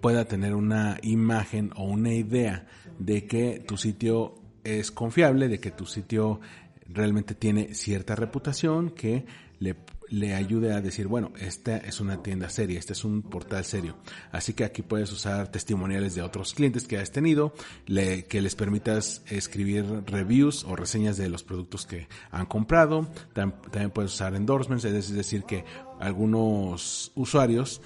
pueda 0.00 0.26
tener 0.26 0.54
una 0.54 0.98
imagen 1.02 1.72
o 1.74 1.82
una 1.82 2.14
idea 2.14 2.68
de 3.00 3.26
que 3.26 3.64
tu 3.66 3.76
sitio 3.76 4.36
es 4.62 4.92
confiable, 4.92 5.48
de 5.48 5.58
que 5.58 5.72
tu 5.72 5.86
sitio 5.86 6.40
realmente 6.86 7.34
tiene 7.34 7.74
cierta 7.74 8.14
reputación 8.14 8.90
que 8.90 9.26
le, 9.58 9.74
le, 10.10 10.34
ayude 10.34 10.72
a 10.72 10.80
decir, 10.80 11.06
bueno, 11.06 11.32
esta 11.38 11.76
es 11.76 12.00
una 12.00 12.22
tienda 12.22 12.48
seria, 12.48 12.78
este 12.78 12.92
es 12.92 13.04
un 13.04 13.22
portal 13.22 13.64
serio. 13.64 13.96
Así 14.32 14.52
que 14.52 14.64
aquí 14.64 14.82
puedes 14.82 15.12
usar 15.12 15.48
testimoniales 15.48 16.14
de 16.14 16.22
otros 16.22 16.54
clientes 16.54 16.86
que 16.86 16.98
has 16.98 17.12
tenido, 17.12 17.52
le, 17.86 18.24
que 18.24 18.40
les 18.40 18.54
permitas 18.54 19.22
escribir 19.26 19.84
reviews 20.06 20.64
o 20.64 20.76
reseñas 20.76 21.16
de 21.16 21.28
los 21.28 21.42
productos 21.42 21.86
que 21.86 22.08
han 22.30 22.46
comprado. 22.46 23.08
también 23.32 23.90
puedes 23.90 24.14
usar 24.14 24.34
endorsements, 24.34 24.84
es 24.84 25.12
decir, 25.12 25.44
que 25.44 25.64
algunos 26.00 27.12
usuarios 27.14 27.80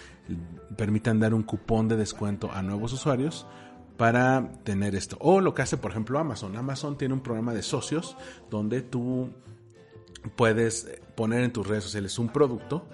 permitan 0.77 1.21
dar 1.21 1.35
un 1.35 1.43
cupón 1.43 1.89
de 1.89 1.97
descuento 1.97 2.51
a 2.53 2.63
nuevos 2.63 2.93
usuarios 2.93 3.47
para 3.97 4.51
tener 4.65 4.95
esto. 4.95 5.17
O 5.21 5.41
lo 5.41 5.55
que 5.55 5.63
hace, 5.63 5.77
por 5.77 5.91
ejemplo, 5.91 6.19
Amazon. 6.19 6.57
Amazon 6.57 6.97
tiene 6.97 7.15
un 7.15 7.21
programa 7.21 7.55
de 7.55 7.63
socios 7.63 8.17
donde 8.51 8.83
tú 8.83 9.31
puedes 10.37 10.89
poner 11.15 11.43
en 11.43 11.53
tus 11.53 11.67
redes 11.67 11.85
sociales 11.85 12.19
un 12.19 12.29
producto. 12.29 12.89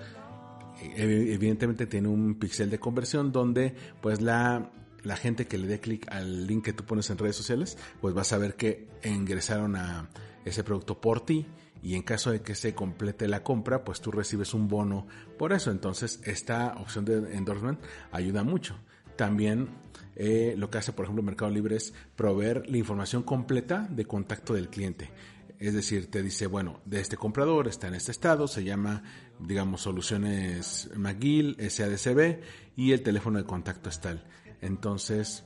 Evidentemente 0.97 1.87
tiene 1.87 2.09
un 2.09 2.37
pixel 2.37 2.71
de 2.71 2.79
conversión 2.79 3.33
donde 3.33 3.75
pues 4.01 4.21
la, 4.21 4.71
la 5.03 5.17
gente 5.17 5.47
que 5.47 5.59
le 5.59 5.67
dé 5.67 5.81
clic 5.81 6.07
al 6.11 6.47
link 6.47 6.65
que 6.65 6.73
tú 6.73 6.85
pones 6.85 7.11
en 7.11 7.19
redes 7.19 7.37
sociales, 7.37 7.77
pues 8.01 8.17
va 8.17 8.21
a 8.21 8.25
saber 8.25 8.55
que 8.55 8.89
ingresaron 9.05 9.77
a 9.77 10.09
ese 10.45 10.63
producto 10.63 11.01
por 11.01 11.25
ti 11.25 11.47
y 11.83 11.95
en 11.95 12.03
caso 12.03 12.31
de 12.31 12.43
que 12.43 12.55
se 12.55 12.75
complete 12.75 13.29
la 13.29 13.43
compra, 13.43 13.85
pues 13.85 14.01
tú 14.01 14.11
recibes 14.11 14.55
un 14.55 14.69
bono 14.69 15.07
por 15.39 15.53
eso. 15.53 15.71
Entonces, 15.71 16.21
esta 16.25 16.75
opción 16.81 17.05
de 17.05 17.37
endorsement 17.37 17.81
ayuda 18.11 18.43
mucho. 18.43 18.77
También 19.17 19.69
eh, 20.17 20.55
lo 20.57 20.71
que 20.71 20.79
hace, 20.79 20.93
por 20.93 21.05
ejemplo, 21.05 21.23
Mercado 21.23 21.51
Libre 21.51 21.77
es 21.77 21.93
proveer 22.17 22.69
la 22.69 22.79
información 22.79 23.23
completa 23.23 23.87
de 23.91 24.05
contacto 24.05 24.55
del 24.55 24.69
cliente. 24.69 25.11
Es 25.59 25.75
decir, 25.75 26.11
te 26.11 26.23
dice, 26.23 26.47
bueno, 26.47 26.81
de 26.85 27.01
este 27.01 27.17
comprador 27.17 27.67
está 27.67 27.89
en 27.89 27.95
este 27.95 28.13
estado, 28.13 28.47
se 28.47 28.63
llama, 28.63 29.03
digamos, 29.41 29.83
Soluciones 29.83 30.89
McGill, 30.97 31.57
SADCB, 31.59 32.41
y 32.77 32.93
el 32.93 33.03
teléfono 33.03 33.39
de 33.39 33.45
contacto 33.45 33.89
es 33.89 34.01
tal. 34.01 34.25
Entonces, 34.61 35.45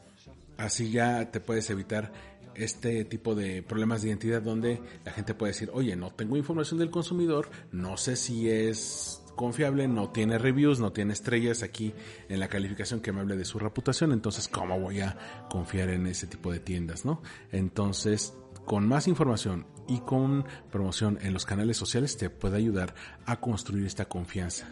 así 0.59 0.91
ya 0.91 1.31
te 1.31 1.41
puedes 1.41 1.71
evitar 1.71 2.13
este 2.55 3.05
tipo 3.05 3.35
de 3.35 3.63
problemas 3.63 4.03
de 4.03 4.09
identidad 4.09 4.43
donde 4.43 4.83
la 5.05 5.13
gente 5.13 5.35
puede 5.35 5.53
decir, 5.53 5.71
oye, 5.73 5.97
no 5.97 6.11
tengo 6.11 6.37
información 6.37 6.79
del 6.79 6.91
consumidor, 6.91 7.51
no 7.71 7.97
sé 7.97 8.17
si 8.17 8.51
es 8.51 9.23
confiable, 9.37 9.89
no 9.89 10.11
tiene 10.11 10.37
reviews, 10.37 10.79
no 10.79 10.93
tiene 10.93 11.15
estrellas 11.15 11.63
aquí 11.63 11.95
en 12.29 12.39
la 12.39 12.49
calificación 12.49 13.01
que 13.01 13.13
me 13.13 13.21
hable 13.21 13.37
de 13.37 13.47
su 13.47 13.59
reputación, 13.59 14.13
entonces 14.13 14.49
¿cómo 14.49 14.79
voy 14.79 15.01
a 15.01 15.17
confiar 15.49 15.89
en 15.89 16.07
ese 16.07 16.27
tipo 16.27 16.53
de 16.53 16.61
tiendas, 16.61 17.07
no? 17.07 17.23
Entonces, 17.51 18.35
con 18.65 18.87
más 18.87 19.09
información 19.09 19.67
y 19.89 20.01
con 20.01 20.45
promoción 20.71 21.19
en 21.23 21.33
los 21.33 21.45
canales 21.45 21.77
sociales 21.77 22.17
te 22.17 22.31
puede 22.31 22.57
ayudar 22.57 22.95
a 23.27 23.41
construir 23.41 23.87
esta 23.87 24.07
confianza. 24.07 24.69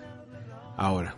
Ahora, 0.77 1.17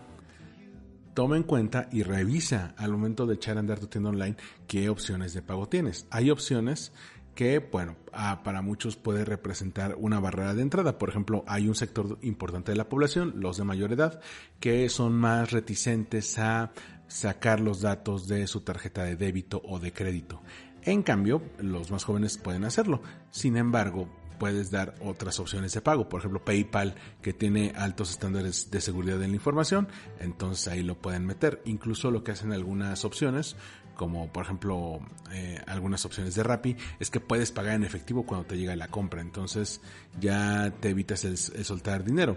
toma 1.14 1.36
en 1.36 1.42
cuenta 1.42 1.88
y 1.92 2.02
revisa 2.02 2.74
al 2.76 2.92
momento 2.92 3.26
de 3.26 3.34
echar 3.34 3.56
a 3.56 3.60
andar 3.60 3.78
tu 3.78 3.86
tienda 3.86 4.10
online 4.10 4.36
qué 4.66 4.88
opciones 4.88 5.34
de 5.34 5.42
pago 5.42 5.68
tienes. 5.68 6.06
Hay 6.10 6.30
opciones 6.30 6.92
que, 7.34 7.60
bueno, 7.60 7.96
para 8.44 8.62
muchos 8.62 8.96
puede 8.96 9.24
representar 9.24 9.94
una 9.98 10.20
barrera 10.20 10.54
de 10.54 10.62
entrada. 10.62 10.98
Por 10.98 11.08
ejemplo, 11.08 11.44
hay 11.46 11.68
un 11.68 11.74
sector 11.74 12.18
importante 12.22 12.72
de 12.72 12.76
la 12.76 12.88
población, 12.88 13.34
los 13.36 13.56
de 13.56 13.64
mayor 13.64 13.92
edad, 13.92 14.20
que 14.60 14.88
son 14.88 15.14
más 15.14 15.50
reticentes 15.50 16.38
a 16.38 16.72
sacar 17.08 17.60
los 17.60 17.80
datos 17.80 18.26
de 18.26 18.46
su 18.46 18.60
tarjeta 18.60 19.04
de 19.04 19.16
débito 19.16 19.62
o 19.64 19.78
de 19.78 19.92
crédito. 19.92 20.42
En 20.84 21.02
cambio, 21.02 21.42
los 21.58 21.90
más 21.90 22.04
jóvenes 22.04 22.38
pueden 22.38 22.64
hacerlo. 22.64 23.02
Sin 23.30 23.56
embargo, 23.56 24.08
puedes 24.38 24.72
dar 24.72 24.96
otras 25.00 25.38
opciones 25.38 25.72
de 25.72 25.80
pago. 25.80 26.08
Por 26.08 26.18
ejemplo, 26.18 26.44
PayPal, 26.44 26.96
que 27.20 27.32
tiene 27.32 27.72
altos 27.76 28.10
estándares 28.10 28.72
de 28.72 28.80
seguridad 28.80 29.22
en 29.22 29.30
la 29.30 29.36
información, 29.36 29.86
entonces 30.18 30.66
ahí 30.66 30.82
lo 30.82 30.96
pueden 30.96 31.24
meter. 31.26 31.62
Incluso 31.64 32.10
lo 32.10 32.24
que 32.24 32.32
hacen 32.32 32.52
algunas 32.52 33.04
opciones, 33.04 33.54
como 33.94 34.32
por 34.32 34.44
ejemplo 34.44 34.98
eh, 35.30 35.62
algunas 35.68 36.04
opciones 36.04 36.34
de 36.34 36.42
Rappi, 36.42 36.76
es 36.98 37.10
que 37.10 37.20
puedes 37.20 37.52
pagar 37.52 37.76
en 37.76 37.84
efectivo 37.84 38.26
cuando 38.26 38.44
te 38.46 38.58
llega 38.58 38.74
la 38.74 38.88
compra. 38.88 39.20
Entonces 39.20 39.80
ya 40.20 40.72
te 40.80 40.88
evitas 40.88 41.24
el, 41.24 41.32
el 41.34 41.64
soltar 41.64 42.02
dinero 42.02 42.36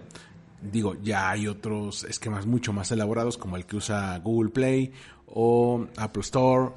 digo, 0.61 0.95
ya 1.03 1.29
hay 1.29 1.47
otros 1.47 2.05
esquemas 2.05 2.47
mucho 2.47 2.73
más 2.73 2.91
elaborados 2.91 3.37
como 3.37 3.55
el 3.55 3.65
que 3.65 3.75
usa 3.75 4.17
Google 4.17 4.49
Play 4.49 4.93
o 5.27 5.85
Apple 5.97 6.21
Store 6.21 6.71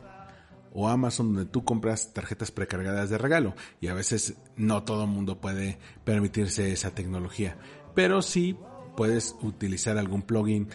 o 0.81 0.87
Amazon 0.89 1.35
donde 1.35 1.51
tú 1.51 1.65
compras 1.65 2.13
tarjetas 2.15 2.53
precargadas 2.53 3.11
de 3.11 3.19
regalo 3.19 3.57
y 3.81 3.89
a 3.89 3.95
veces 3.95 4.35
no 4.55 4.85
todo 4.85 5.03
el 5.05 5.11
mundo 5.11 5.41
puede 5.41 5.77
permitirse 6.05 6.71
esa 6.71 6.95
tecnología, 6.95 7.57
pero 7.97 8.23
sí 8.23 8.57
puedes 8.97 9.35
utilizar 9.43 9.99
algún 9.99 10.23
plugin 10.23 10.69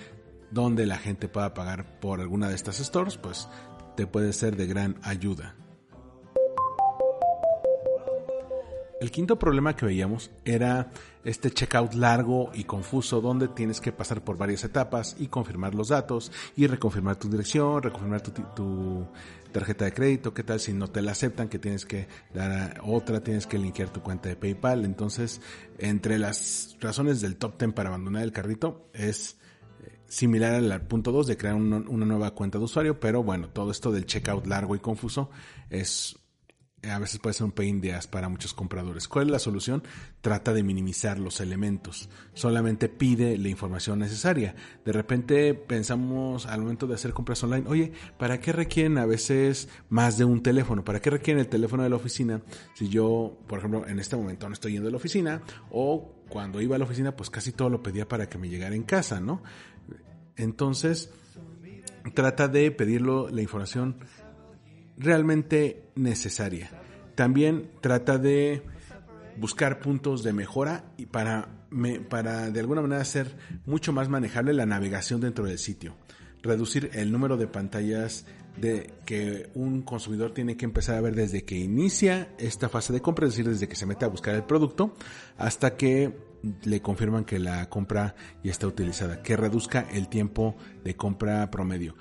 donde 0.51 0.85
la 0.85 0.97
gente 0.97 1.29
pueda 1.29 1.53
pagar 1.53 2.01
por 2.01 2.19
alguna 2.19 2.49
de 2.49 2.55
estas 2.55 2.79
stores, 2.79 3.15
pues 3.15 3.47
te 3.95 4.05
puede 4.05 4.33
ser 4.33 4.57
de 4.57 4.67
gran 4.67 4.97
ayuda. 5.03 5.55
El 9.03 9.11
quinto 9.11 9.37
problema 9.37 9.75
que 9.75 9.85
veíamos 9.85 10.31
era 10.45 10.89
este 11.25 11.51
checkout 11.51 11.93
largo 11.93 12.51
y 12.53 12.63
confuso 12.63 13.19
donde 13.19 13.49
tienes 13.49 13.81
que 13.81 13.91
pasar 13.91 14.23
por 14.23 14.37
varias 14.37 14.63
etapas 14.63 15.17
y 15.19 15.27
confirmar 15.27 15.75
los 15.75 15.89
datos 15.89 16.31
y 16.55 16.67
reconfirmar 16.67 17.17
tu 17.17 17.27
dirección, 17.29 17.83
reconfirmar 17.83 18.21
tu, 18.21 19.05
tarjeta 19.53 19.85
de 19.85 19.93
crédito, 19.93 20.33
qué 20.33 20.43
tal 20.43 20.59
si 20.59 20.73
no 20.73 20.89
te 20.89 21.01
la 21.01 21.11
aceptan, 21.11 21.47
que 21.47 21.59
tienes 21.59 21.85
que 21.85 22.07
dar 22.33 22.81
otra, 22.83 23.21
tienes 23.21 23.47
que 23.47 23.57
linkear 23.57 23.89
tu 23.89 24.01
cuenta 24.01 24.27
de 24.27 24.35
PayPal. 24.35 24.83
Entonces, 24.83 25.39
entre 25.77 26.17
las 26.17 26.75
razones 26.81 27.21
del 27.21 27.37
top 27.37 27.57
10 27.57 27.73
para 27.73 27.89
abandonar 27.89 28.23
el 28.23 28.33
carrito 28.33 28.89
es 28.93 29.37
eh, 29.85 29.99
similar 30.07 30.55
al 30.55 30.81
punto 30.87 31.13
2 31.13 31.27
de 31.27 31.37
crear 31.37 31.55
una 31.55 32.05
nueva 32.05 32.31
cuenta 32.31 32.57
de 32.57 32.65
usuario, 32.65 32.99
pero 32.99 33.23
bueno, 33.23 33.47
todo 33.49 33.71
esto 33.71 33.91
del 33.91 34.05
checkout 34.05 34.45
largo 34.45 34.75
y 34.75 34.79
confuso 34.79 35.29
es 35.69 36.17
a 36.89 36.99
veces 36.99 37.19
puede 37.19 37.33
ser 37.33 37.45
un 37.45 37.51
pain 37.51 37.79
de 37.79 37.93
para 38.09 38.27
muchos 38.27 38.53
compradores. 38.53 39.07
¿Cuál 39.07 39.27
es 39.27 39.31
la 39.31 39.39
solución? 39.39 39.83
Trata 40.21 40.53
de 40.53 40.63
minimizar 40.63 41.19
los 41.19 41.39
elementos. 41.39 42.09
Solamente 42.33 42.89
pide 42.89 43.37
la 43.37 43.49
información 43.49 43.99
necesaria. 43.99 44.55
De 44.83 44.91
repente 44.91 45.53
pensamos 45.53 46.45
al 46.45 46.61
momento 46.61 46.87
de 46.87 46.95
hacer 46.95 47.13
compras 47.13 47.43
online, 47.43 47.65
oye, 47.67 47.91
¿para 48.17 48.39
qué 48.39 48.51
requieren 48.51 48.97
a 48.97 49.05
veces 49.05 49.69
más 49.89 50.17
de 50.17 50.25
un 50.25 50.41
teléfono? 50.43 50.83
¿Para 50.83 51.01
qué 51.01 51.09
requieren 51.09 51.41
el 51.41 51.47
teléfono 51.47 51.83
de 51.83 51.89
la 51.89 51.95
oficina? 51.95 52.41
Si 52.73 52.89
yo, 52.89 53.37
por 53.47 53.59
ejemplo, 53.59 53.87
en 53.87 53.99
este 53.99 54.15
momento 54.15 54.47
no 54.47 54.53
estoy 54.53 54.73
yendo 54.73 54.89
a 54.89 54.91
la 54.91 54.97
oficina 54.97 55.41
o 55.71 56.23
cuando 56.29 56.61
iba 56.61 56.75
a 56.75 56.79
la 56.79 56.85
oficina, 56.85 57.15
pues 57.15 57.29
casi 57.29 57.51
todo 57.51 57.69
lo 57.69 57.83
pedía 57.83 58.07
para 58.07 58.27
que 58.27 58.37
me 58.37 58.49
llegara 58.49 58.75
en 58.75 58.83
casa, 58.83 59.19
¿no? 59.19 59.43
Entonces, 60.35 61.11
trata 62.13 62.47
de 62.47 62.71
pedirlo 62.71 63.29
la 63.29 63.41
información 63.41 63.97
realmente 64.97 65.83
necesaria. 65.95 66.69
También 67.15 67.69
trata 67.81 68.17
de 68.17 68.63
buscar 69.37 69.79
puntos 69.79 70.23
de 70.23 70.33
mejora 70.33 70.85
y 70.97 71.05
para, 71.05 71.49
para 72.09 72.51
de 72.51 72.59
alguna 72.59 72.81
manera 72.81 73.01
hacer 73.01 73.35
mucho 73.65 73.93
más 73.93 74.09
manejable 74.09 74.53
la 74.53 74.65
navegación 74.65 75.21
dentro 75.21 75.45
del 75.45 75.59
sitio. 75.59 75.95
Reducir 76.41 76.89
el 76.93 77.11
número 77.11 77.37
de 77.37 77.47
pantallas 77.47 78.25
de 78.57 78.93
que 79.05 79.49
un 79.55 79.81
consumidor 79.81 80.33
tiene 80.33 80.57
que 80.57 80.65
empezar 80.65 80.95
a 80.95 81.01
ver 81.01 81.15
desde 81.15 81.43
que 81.43 81.57
inicia 81.57 82.29
esta 82.37 82.69
fase 82.69 82.93
de 82.93 83.01
compra, 83.01 83.25
es 83.25 83.33
decir, 83.33 83.49
desde 83.49 83.67
que 83.67 83.75
se 83.75 83.85
mete 83.85 84.05
a 84.05 84.09
buscar 84.09 84.35
el 84.35 84.43
producto 84.43 84.95
hasta 85.37 85.75
que 85.75 86.13
le 86.63 86.81
confirman 86.81 87.23
que 87.23 87.39
la 87.39 87.69
compra 87.69 88.15
ya 88.43 88.51
está 88.51 88.67
utilizada, 88.67 89.23
que 89.23 89.37
reduzca 89.37 89.87
el 89.91 90.09
tiempo 90.09 90.55
de 90.83 90.95
compra 90.95 91.49
promedio. 91.49 91.95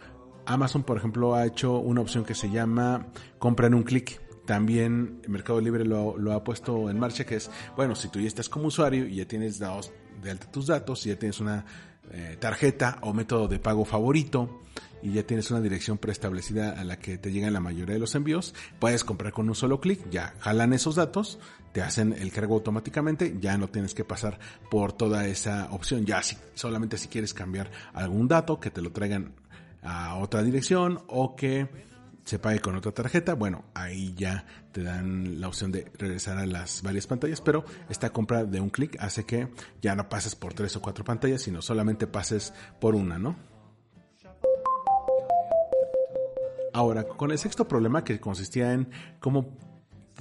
Amazon, 0.53 0.83
por 0.83 0.97
ejemplo, 0.97 1.35
ha 1.35 1.47
hecho 1.47 1.79
una 1.79 2.01
opción 2.01 2.25
que 2.25 2.35
se 2.35 2.51
llama 2.51 3.07
compra 3.39 3.67
en 3.67 3.75
un 3.75 3.83
clic. 3.83 4.21
también 4.45 5.23
Mercado 5.29 5.61
Libre 5.61 5.85
lo, 5.85 6.33
ha 6.33 6.45
puesto 6.45 6.91
en 6.91 6.99
marcha, 6.99 7.25
que 7.25 7.37
es, 7.37 7.51
bueno, 7.77 7.95
si 7.95 8.09
tú 8.09 8.21
ya 8.21 8.27
estás 8.27 8.49
como 8.49 8.67
usuario 8.67 9.07
y 9.07 9.17
ya 9.17 9.27
tienes 9.27 9.59
dados 9.59 9.93
de 10.23 10.31
alta 10.31 10.51
tus 10.51 10.67
datos, 10.67 11.07
y 11.07 11.11
ya 11.11 11.19
tienes 11.19 11.41
una 11.41 11.65
eh, 12.11 12.37
tarjeta 12.39 12.99
o 13.03 13.13
método 13.13 13.49
de 13.49 13.59
pago 13.59 13.85
favorito 13.85 14.63
y 15.03 15.13
ya 15.13 15.23
tienes 15.25 15.51
una 15.51 15.61
dirección 15.61 15.99
preestablecida 15.99 16.73
a 16.73 16.85
la 16.85 16.99
que 16.99 17.19
te 17.19 17.33
llegan 17.33 17.53
la 17.53 17.61
mayoría 17.61 17.95
de 17.95 18.01
los 18.01 18.15
envíos, 18.15 18.55
puedes 18.79 19.05
comprar 19.05 19.33
con 19.33 19.49
un 19.49 19.55
solo 19.55 19.81
clic, 19.81 20.09
ya 20.11 20.35
jalan 20.41 20.73
esos 20.73 20.95
datos, 20.95 21.39
te 21.73 21.83
hacen 21.83 22.13
el 22.13 22.31
cargo 22.31 22.55
automáticamente, 22.55 23.37
ya 23.41 23.57
no 23.59 23.69
tienes 23.69 23.95
que 23.95 24.05
pasar 24.05 24.39
por 24.71 24.93
toda 24.93 25.27
esa 25.27 25.69
opción, 25.73 26.05
ya 26.05 26.21
solamente 26.55 26.99
si 26.99 27.09
quieres 27.09 27.35
cambiar 27.35 27.71
algún 27.95 28.29
dato, 28.29 28.61
que 28.61 28.71
te 28.71 28.83
lo 28.83 28.93
traigan 28.93 29.35
a 29.83 30.17
otra 30.17 30.43
dirección 30.43 31.03
o 31.09 31.37
que 31.37 31.69
se 32.25 32.39
pague 32.39 32.61
con 32.61 32.77
otra 32.77 32.93
tarjeta, 32.93 33.35
bueno, 33.35 33.65
ahí 33.75 34.15
ya 34.15 34.45
te 34.71 34.83
dan 34.83 35.41
la 35.41 35.49
opción 35.49 35.73
de 35.73 35.91
regresar 35.99 36.39
a 36.39 36.47
las 36.47 36.83
varias 36.83 37.07
pantallas, 37.07 37.41
pero 37.41 37.65
esta 37.89 38.11
compra 38.11 38.45
de 38.45 38.61
un 38.61 38.71
clic 38.71 38.97
hace 39.01 39.25
que 39.25 39.49
ya 39.81 39.95
no 39.97 40.09
pases 40.09 40.37
por 40.37 40.55
tres 40.55 40.77
o 40.77 40.83
cuatro 40.83 41.05
pantallas, 41.05 41.43
sino 41.43 41.63
solamente 41.63 42.07
pases 42.07 42.55
por 42.81 42.95
una, 42.95 43.19
¿no? 43.19 43.37
Ahora, 46.73 47.05
con 47.05 47.33
el 47.33 47.39
sexto 47.39 47.69
problema 47.69 48.03
que 48.03 48.19
consistía 48.19 48.73
en 48.73 48.89
cómo 49.21 49.59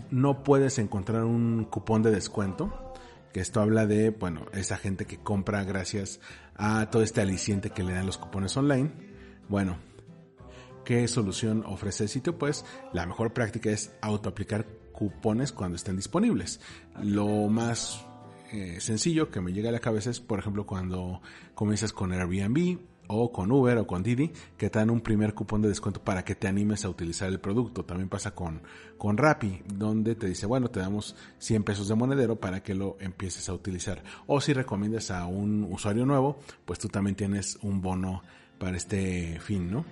no 0.09 0.43
puedes 0.43 0.79
encontrar 0.79 1.23
un 1.23 1.65
cupón 1.65 2.01
de 2.01 2.11
descuento, 2.11 2.93
que 3.31 3.39
esto 3.39 3.61
habla 3.61 3.85
de, 3.85 4.09
bueno, 4.09 4.45
esa 4.51 4.75
gente 4.75 5.05
que 5.05 5.17
compra 5.17 5.63
gracias 5.63 6.19
a 6.55 6.89
todo 6.89 7.03
este 7.03 7.21
aliciente 7.21 7.69
que 7.69 7.83
le 7.83 7.93
dan 7.93 8.05
los 8.05 8.17
cupones 8.17 8.57
online. 8.57 9.10
Bueno, 9.49 9.77
¿qué 10.85 11.07
solución 11.07 11.63
ofrece 11.65 12.03
el 12.03 12.09
sitio? 12.09 12.37
Pues 12.37 12.65
la 12.93 13.05
mejor 13.05 13.33
práctica 13.33 13.69
es 13.69 13.93
autoaplicar 14.01 14.65
cupones 14.91 15.51
cuando 15.51 15.75
estén 15.75 15.95
disponibles. 15.95 16.59
Lo 17.01 17.47
más 17.47 18.05
eh, 18.51 18.79
sencillo 18.79 19.31
que 19.31 19.41
me 19.41 19.53
llega 19.53 19.69
a 19.69 19.71
la 19.71 19.79
cabeza 19.79 20.09
es, 20.09 20.19
por 20.19 20.39
ejemplo, 20.39 20.65
cuando 20.65 21.21
comienzas 21.55 21.93
con 21.93 22.11
Airbnb 22.11 22.79
o 23.07 23.31
con 23.31 23.51
Uber 23.51 23.77
o 23.77 23.87
con 23.87 24.03
Didi 24.03 24.31
que 24.57 24.69
te 24.69 24.79
dan 24.79 24.89
un 24.89 25.01
primer 25.01 25.33
cupón 25.33 25.61
de 25.61 25.69
descuento 25.69 26.01
para 26.03 26.23
que 26.23 26.35
te 26.35 26.47
animes 26.47 26.85
a 26.85 26.89
utilizar 26.89 27.29
el 27.29 27.39
producto. 27.39 27.83
También 27.83 28.09
pasa 28.09 28.35
con, 28.35 28.61
con 28.97 29.17
Rappi, 29.17 29.61
donde 29.73 30.15
te 30.15 30.27
dice, 30.27 30.45
bueno, 30.45 30.69
te 30.69 30.79
damos 30.79 31.15
100 31.39 31.63
pesos 31.63 31.87
de 31.87 31.95
monedero 31.95 32.39
para 32.39 32.61
que 32.61 32.73
lo 32.73 32.97
empieces 32.99 33.49
a 33.49 33.53
utilizar. 33.53 34.03
O 34.27 34.39
si 34.39 34.53
recomiendas 34.53 35.11
a 35.11 35.25
un 35.25 35.67
usuario 35.69 36.05
nuevo, 36.05 36.39
pues 36.65 36.79
tú 36.79 36.87
también 36.87 37.15
tienes 37.15 37.57
un 37.61 37.81
bono 37.81 38.21
para 38.61 38.77
este 38.77 39.39
fin, 39.39 39.71
¿no? 39.71 39.85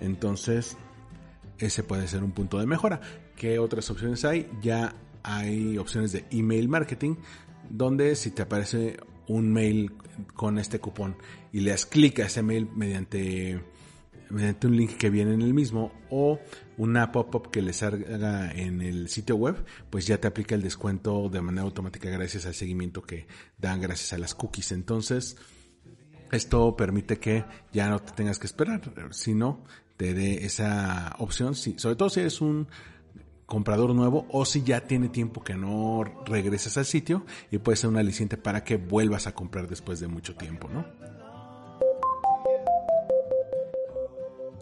Entonces, 0.00 0.78
ese 1.58 1.82
puede 1.82 2.08
ser 2.08 2.24
un 2.24 2.32
punto 2.32 2.58
de 2.58 2.64
mejora. 2.64 3.02
¿Qué 3.36 3.58
otras 3.58 3.90
opciones 3.90 4.24
hay? 4.24 4.48
Ya 4.62 4.96
hay 5.22 5.76
opciones 5.76 6.12
de 6.12 6.24
email 6.30 6.66
marketing, 6.70 7.16
donde 7.68 8.16
si 8.16 8.30
te 8.30 8.40
aparece 8.40 8.96
un 9.28 9.52
mail 9.52 9.92
con 10.32 10.58
este 10.58 10.80
cupón 10.80 11.16
y 11.52 11.60
le 11.60 11.72
das 11.72 11.84
clic 11.84 12.20
a 12.20 12.26
ese 12.26 12.42
mail 12.42 12.66
mediante, 12.74 13.62
mediante 14.30 14.68
un 14.68 14.76
link 14.78 14.96
que 14.96 15.10
viene 15.10 15.34
en 15.34 15.42
el 15.42 15.52
mismo 15.52 15.92
o 16.08 16.40
una 16.78 17.12
pop-up 17.12 17.50
que 17.50 17.60
les 17.60 17.82
haga 17.82 18.50
en 18.52 18.80
el 18.80 19.10
sitio 19.10 19.36
web, 19.36 19.62
pues 19.90 20.06
ya 20.06 20.18
te 20.18 20.28
aplica 20.28 20.54
el 20.54 20.62
descuento 20.62 21.28
de 21.28 21.42
manera 21.42 21.64
automática 21.64 22.08
gracias 22.08 22.46
al 22.46 22.54
seguimiento 22.54 23.02
que 23.02 23.26
dan 23.58 23.82
gracias 23.82 24.14
a 24.14 24.18
las 24.18 24.34
cookies. 24.34 24.72
Entonces, 24.72 25.36
esto 26.34 26.76
permite 26.76 27.18
que 27.18 27.44
ya 27.72 27.88
no 27.88 28.00
te 28.00 28.12
tengas 28.12 28.38
que 28.38 28.46
esperar, 28.46 28.80
sino 29.10 29.64
te 29.96 30.14
dé 30.14 30.44
esa 30.44 31.14
opción, 31.18 31.54
sobre 31.54 31.96
todo 31.96 32.10
si 32.10 32.20
eres 32.20 32.40
un 32.40 32.66
comprador 33.46 33.94
nuevo 33.94 34.26
o 34.30 34.44
si 34.44 34.62
ya 34.62 34.80
tiene 34.80 35.08
tiempo 35.08 35.42
que 35.42 35.54
no 35.54 36.02
regresas 36.24 36.76
al 36.78 36.86
sitio 36.86 37.24
y 37.50 37.58
puede 37.58 37.76
ser 37.76 37.90
un 37.90 37.96
aliciente 37.96 38.36
para 38.36 38.64
que 38.64 38.76
vuelvas 38.76 39.26
a 39.26 39.34
comprar 39.34 39.68
después 39.68 40.00
de 40.00 40.08
mucho 40.08 40.34
tiempo, 40.34 40.68
¿no? 40.68 40.84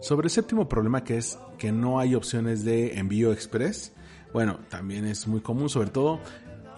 Sobre 0.01 0.25
el 0.25 0.31
séptimo 0.31 0.67
problema 0.67 1.03
que 1.03 1.17
es 1.17 1.39
que 1.57 1.71
no 1.71 1.97
hay 1.99 2.13
opciones 2.13 2.65
de 2.65 2.99
envío 2.99 3.31
express, 3.31 3.93
bueno, 4.33 4.59
también 4.69 5.05
es 5.05 5.27
muy 5.27 5.39
común, 5.39 5.69
sobre 5.69 5.91
todo, 5.91 6.19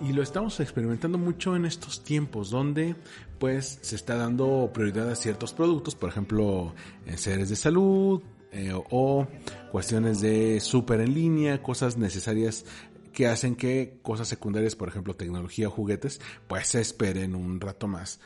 y 0.01 0.13
lo 0.13 0.21
estamos 0.21 0.59
experimentando 0.59 1.17
mucho 1.17 1.55
en 1.55 1.65
estos 1.65 2.03
tiempos 2.03 2.49
donde 2.49 2.95
pues 3.39 3.79
se 3.81 3.95
está 3.95 4.15
dando 4.15 4.71
prioridad 4.73 5.09
a 5.09 5.15
ciertos 5.15 5.53
productos, 5.53 5.95
por 5.95 6.09
ejemplo, 6.09 6.73
en 7.05 7.17
seres 7.17 7.49
de 7.49 7.55
salud, 7.55 8.21
eh, 8.51 8.71
o 8.73 9.27
cuestiones 9.71 10.21
de 10.21 10.59
súper 10.61 11.01
en 11.01 11.13
línea, 11.13 11.61
cosas 11.61 11.97
necesarias 11.97 12.65
que 13.11 13.27
hacen 13.27 13.55
que 13.55 13.99
cosas 14.01 14.27
secundarias, 14.27 14.75
por 14.75 14.87
ejemplo, 14.87 15.15
tecnología 15.15 15.67
o 15.67 15.71
juguetes, 15.71 16.21
pues 16.47 16.67
se 16.67 16.81
esperen 16.81 17.35
un 17.35 17.59
rato 17.59 17.87
más 17.87 18.19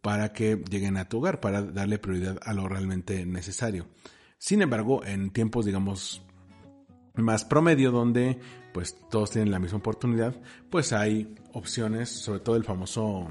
para 0.00 0.32
que 0.32 0.62
lleguen 0.68 0.96
a 0.96 1.08
tu 1.08 1.18
hogar, 1.18 1.40
para 1.40 1.62
darle 1.62 1.98
prioridad 1.98 2.38
a 2.42 2.52
lo 2.52 2.68
realmente 2.68 3.24
necesario. 3.24 3.86
Sin 4.38 4.60
embargo, 4.62 5.04
en 5.04 5.30
tiempos, 5.30 5.64
digamos, 5.64 6.22
más 7.14 7.44
promedio, 7.44 7.90
donde 7.90 8.38
pues 8.72 8.96
todos 9.10 9.30
tienen 9.30 9.50
la 9.50 9.58
misma 9.58 9.78
oportunidad, 9.78 10.34
pues 10.70 10.92
hay 10.92 11.34
opciones, 11.52 12.08
sobre 12.08 12.40
todo 12.40 12.56
el 12.56 12.64
famoso 12.64 13.28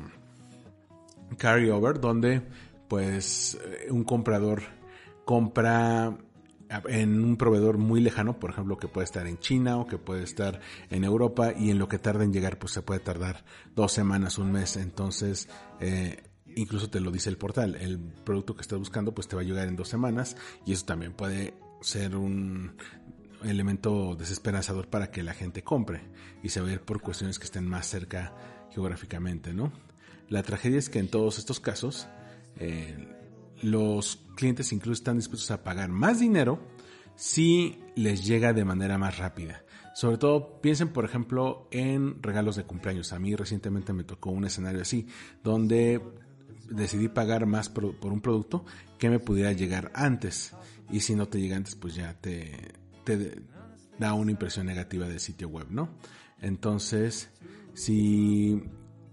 carryover, 1.37 1.99
donde 1.99 2.41
pues 2.87 3.57
eh, 3.65 3.91
un 3.91 4.03
comprador 4.03 4.61
compra 5.25 6.15
en 6.87 7.23
un 7.23 7.37
proveedor 7.37 7.77
muy 7.77 7.99
lejano, 8.01 8.39
por 8.39 8.51
ejemplo, 8.51 8.77
que 8.77 8.87
puede 8.87 9.05
estar 9.05 9.27
en 9.27 9.37
China 9.39 9.77
o 9.77 9.87
que 9.87 9.97
puede 9.97 10.23
estar 10.23 10.61
en 10.89 11.03
Europa 11.03 11.53
y 11.57 11.69
en 11.69 11.79
lo 11.79 11.87
que 11.87 11.99
tarda 11.99 12.23
en 12.23 12.31
llegar, 12.31 12.59
pues 12.59 12.73
se 12.73 12.81
puede 12.81 13.01
tardar 13.01 13.43
dos 13.75 13.91
semanas, 13.91 14.37
un 14.37 14.51
mes. 14.51 14.77
Entonces, 14.77 15.49
eh, 15.79 16.23
incluso 16.55 16.89
te 16.89 16.99
lo 16.99 17.11
dice 17.11 17.29
el 17.29 17.37
portal, 17.37 17.75
el 17.75 17.99
producto 17.99 18.55
que 18.55 18.61
estás 18.61 18.79
buscando, 18.79 19.13
pues 19.13 19.27
te 19.27 19.35
va 19.35 19.41
a 19.41 19.45
llegar 19.45 19.67
en 19.67 19.75
dos 19.75 19.89
semanas 19.89 20.37
y 20.65 20.73
eso 20.73 20.85
también 20.85 21.13
puede 21.13 21.53
ser 21.81 22.15
un 22.15 22.73
elemento 23.43 24.15
desesperanzador 24.15 24.87
para 24.87 25.11
que 25.11 25.23
la 25.23 25.33
gente 25.33 25.63
compre 25.63 26.01
y 26.43 26.49
se 26.49 26.61
va 26.61 26.69
a 26.69 26.73
ir 26.73 26.81
por 26.81 27.01
cuestiones 27.01 27.39
que 27.39 27.45
estén 27.45 27.67
más 27.67 27.87
cerca 27.87 28.33
geográficamente, 28.71 29.53
¿no? 29.53 29.71
La 30.29 30.43
tragedia 30.43 30.79
es 30.79 30.89
que 30.89 30.99
en 30.99 31.09
todos 31.09 31.37
estos 31.39 31.59
casos, 31.59 32.07
eh, 32.57 33.07
los 33.61 34.23
clientes 34.35 34.71
incluso 34.71 34.93
están 34.93 35.17
dispuestos 35.17 35.51
a 35.51 35.63
pagar 35.63 35.89
más 35.89 36.19
dinero 36.19 36.59
si 37.15 37.79
les 37.95 38.25
llega 38.25 38.53
de 38.53 38.65
manera 38.65 38.97
más 38.97 39.17
rápida. 39.17 39.63
Sobre 39.93 40.17
todo 40.17 40.61
piensen, 40.61 40.89
por 40.89 41.03
ejemplo, 41.03 41.67
en 41.71 42.23
regalos 42.23 42.55
de 42.55 42.63
cumpleaños. 42.63 43.11
A 43.11 43.19
mí 43.19 43.35
recientemente 43.35 43.93
me 43.93 44.03
tocó 44.03 44.31
un 44.31 44.45
escenario 44.45 44.81
así, 44.81 45.05
donde 45.43 46.01
decidí 46.69 47.09
pagar 47.09 47.45
más 47.45 47.69
por, 47.69 47.95
un 48.01 48.21
producto 48.21 48.65
que 48.97 49.09
me 49.09 49.19
pudiera 49.19 49.51
llegar 49.51 49.91
antes. 49.93 50.55
Y 50.89 51.01
si 51.01 51.15
no 51.15 51.27
te 51.27 51.39
llega 51.39 51.57
antes, 51.57 51.75
pues 51.75 51.95
ya 51.95 52.13
te, 52.13 52.73
te 53.03 53.41
da 53.99 54.13
una 54.13 54.31
impresión 54.31 54.65
negativa 54.65 55.07
del 55.07 55.19
sitio 55.19 55.47
web, 55.49 55.67
¿no? 55.69 55.89
Entonces, 56.39 57.29
si 57.73 58.63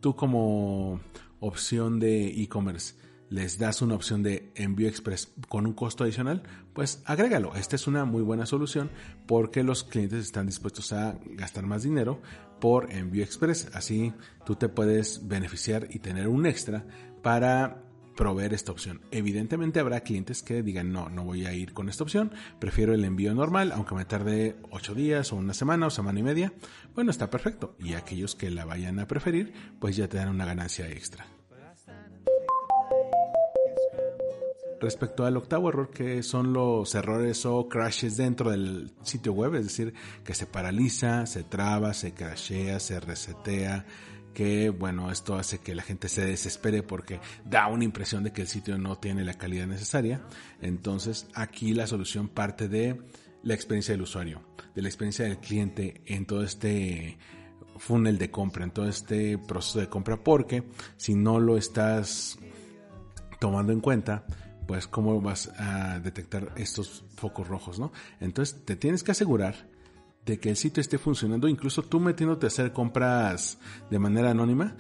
tú 0.01 0.17
como 0.17 1.01
opción 1.41 2.01
de 2.01 2.29
e-commerce 2.29 2.95
les 3.31 3.59
das 3.59 3.83
una 3.83 3.95
opción 3.95 4.23
de 4.23 4.51
envío 4.55 4.89
express 4.89 5.31
con 5.49 5.67
un 5.67 5.75
costo 5.75 6.05
adicional, 6.05 6.43
pues 6.73 7.03
agrégalo. 7.05 7.55
Esta 7.55 7.77
es 7.77 7.87
una 7.87 8.07
muy 8.07 8.23
buena 8.23 8.47
solución 8.47 8.91
porque 9.27 9.63
los 9.63 9.85
clientes 9.85 10.25
están 10.25 10.47
dispuestos 10.47 10.93
a 10.93 11.19
gastar 11.33 11.67
más 11.67 11.83
dinero 11.83 12.23
por 12.59 12.91
envío 12.91 13.23
express. 13.23 13.69
Así 13.75 14.15
tú 14.47 14.57
te 14.57 14.69
puedes 14.69 15.29
beneficiar 15.29 15.89
y 15.91 15.99
tener 15.99 16.29
un 16.29 16.47
extra 16.47 16.87
para 17.23 17.85
proveer 18.19 18.53
esta 18.53 18.73
opción. 18.73 19.01
Evidentemente 19.13 19.79
habrá 19.79 20.01
clientes 20.01 20.43
que 20.43 20.65
digan 20.65 20.93
no, 20.93 21.09
no 21.09 21.23
voy 21.23 21.47
a 21.47 21.53
ir 21.53 21.73
con 21.73 21.89
esta 21.89 22.03
opción, 22.03 22.33
prefiero 22.59 22.93
el 22.93 23.05
envío 23.05 23.33
normal, 23.33 23.71
aunque 23.71 23.95
me 23.95 24.05
tarde 24.05 24.57
8 24.71 24.95
días 24.97 25.33
o 25.33 25.37
una 25.37 25.55
semana 25.55 25.87
o 25.87 25.91
semana 25.91 26.19
y 26.19 26.25
media. 26.25 26.53
Bueno, 26.97 27.13
está 27.13 27.31
perfecto. 27.31 27.77
Y 27.79 27.95
aquellos 27.95 28.35
que 28.35 28.51
la 28.51 28.65
vayan 28.65 28.99
a 28.99 29.07
preferir, 29.07 29.53
pues 29.79 29.95
ya 29.95 30.09
te 30.09 30.17
dan 30.17 30.31
una 30.31 30.45
ganancia 30.45 30.89
extra. 30.89 31.27
respecto 34.81 35.27
al 35.27 35.37
octavo 35.37 35.71
error 35.71 35.91
que 35.91 36.23
son 36.23 36.53
los 36.53 36.95
errores 36.95 37.45
o 37.47 37.69
crashes 37.69 38.17
dentro 38.17 38.53
del 38.53 38.93
sitio 39.03 39.33
web, 39.33 39.57
es 39.57 39.65
decir, 39.65 39.93
que 40.23 40.35
se 40.35 40.47
paraliza, 40.47 41.27
se 41.27 41.43
traba, 41.43 41.95
se 41.95 42.15
crashea, 42.15 42.79
se 42.79 43.01
resetea, 43.01 43.87
que 44.35 44.71
bueno, 44.71 45.11
esto 45.11 45.35
hace 45.35 45.59
que 45.59 45.75
la 45.75 45.83
gente 45.83 46.09
se 46.09 46.25
desespere 46.25 46.83
porque 46.83 47.21
da 47.45 47.67
una 47.67 47.85
impresión 47.85 48.23
de 48.23 48.33
que 48.33 48.43
el 48.43 48.49
sitio 48.49 48.79
no 48.79 48.97
tiene 48.97 49.25
la 49.25 49.35
calidad 49.35 49.67
necesaria. 49.67 50.21
Entonces 50.61 51.27
aquí 51.35 51.75
la 51.75 51.87
solución 51.87 52.29
parte 52.29 52.69
de 52.69 53.01
la 53.43 53.55
experiencia 53.55 53.95
del 53.95 54.03
usuario, 54.03 54.43
de 54.75 54.83
la 54.83 54.89
experiencia 54.89 55.25
del 55.25 55.39
cliente 55.39 56.03
en 56.07 56.27
todo 56.27 56.43
este 56.43 57.19
funnel 57.79 58.19
de 58.19 58.31
compra, 58.31 58.65
en 58.65 58.71
todo 58.71 58.89
este 58.89 59.39
proceso 59.39 59.81
de 59.81 59.89
compra, 59.89 60.23
porque 60.23 60.65
si 60.97 61.15
no 61.15 61.39
lo 61.39 61.57
estás 61.57 62.39
tomando 63.41 63.73
en 63.73 63.81
cuenta, 63.81 64.25
pues 64.67 64.87
cómo 64.87 65.21
vas 65.21 65.51
a 65.57 65.99
detectar 66.01 66.53
estos 66.57 67.05
focos 67.15 67.49
rojos, 67.49 67.79
¿no? 67.79 67.93
Entonces 68.21 68.65
te 68.65 68.77
tienes 68.77 69.03
que 69.03 69.13
asegurar 69.13 69.68
de 70.29 70.39
que 70.39 70.51
el 70.51 70.57
sitio 70.57 70.83
esté 70.83 70.99
funcionando, 70.99 71.49
incluso 71.49 71.83
tú 71.83 72.01
metiéndote 72.01 72.47
a 72.47 72.49
hacer 72.49 72.73
compras 72.73 73.59
de 73.91 73.99
manera 73.99 74.31
anónima 74.31 74.77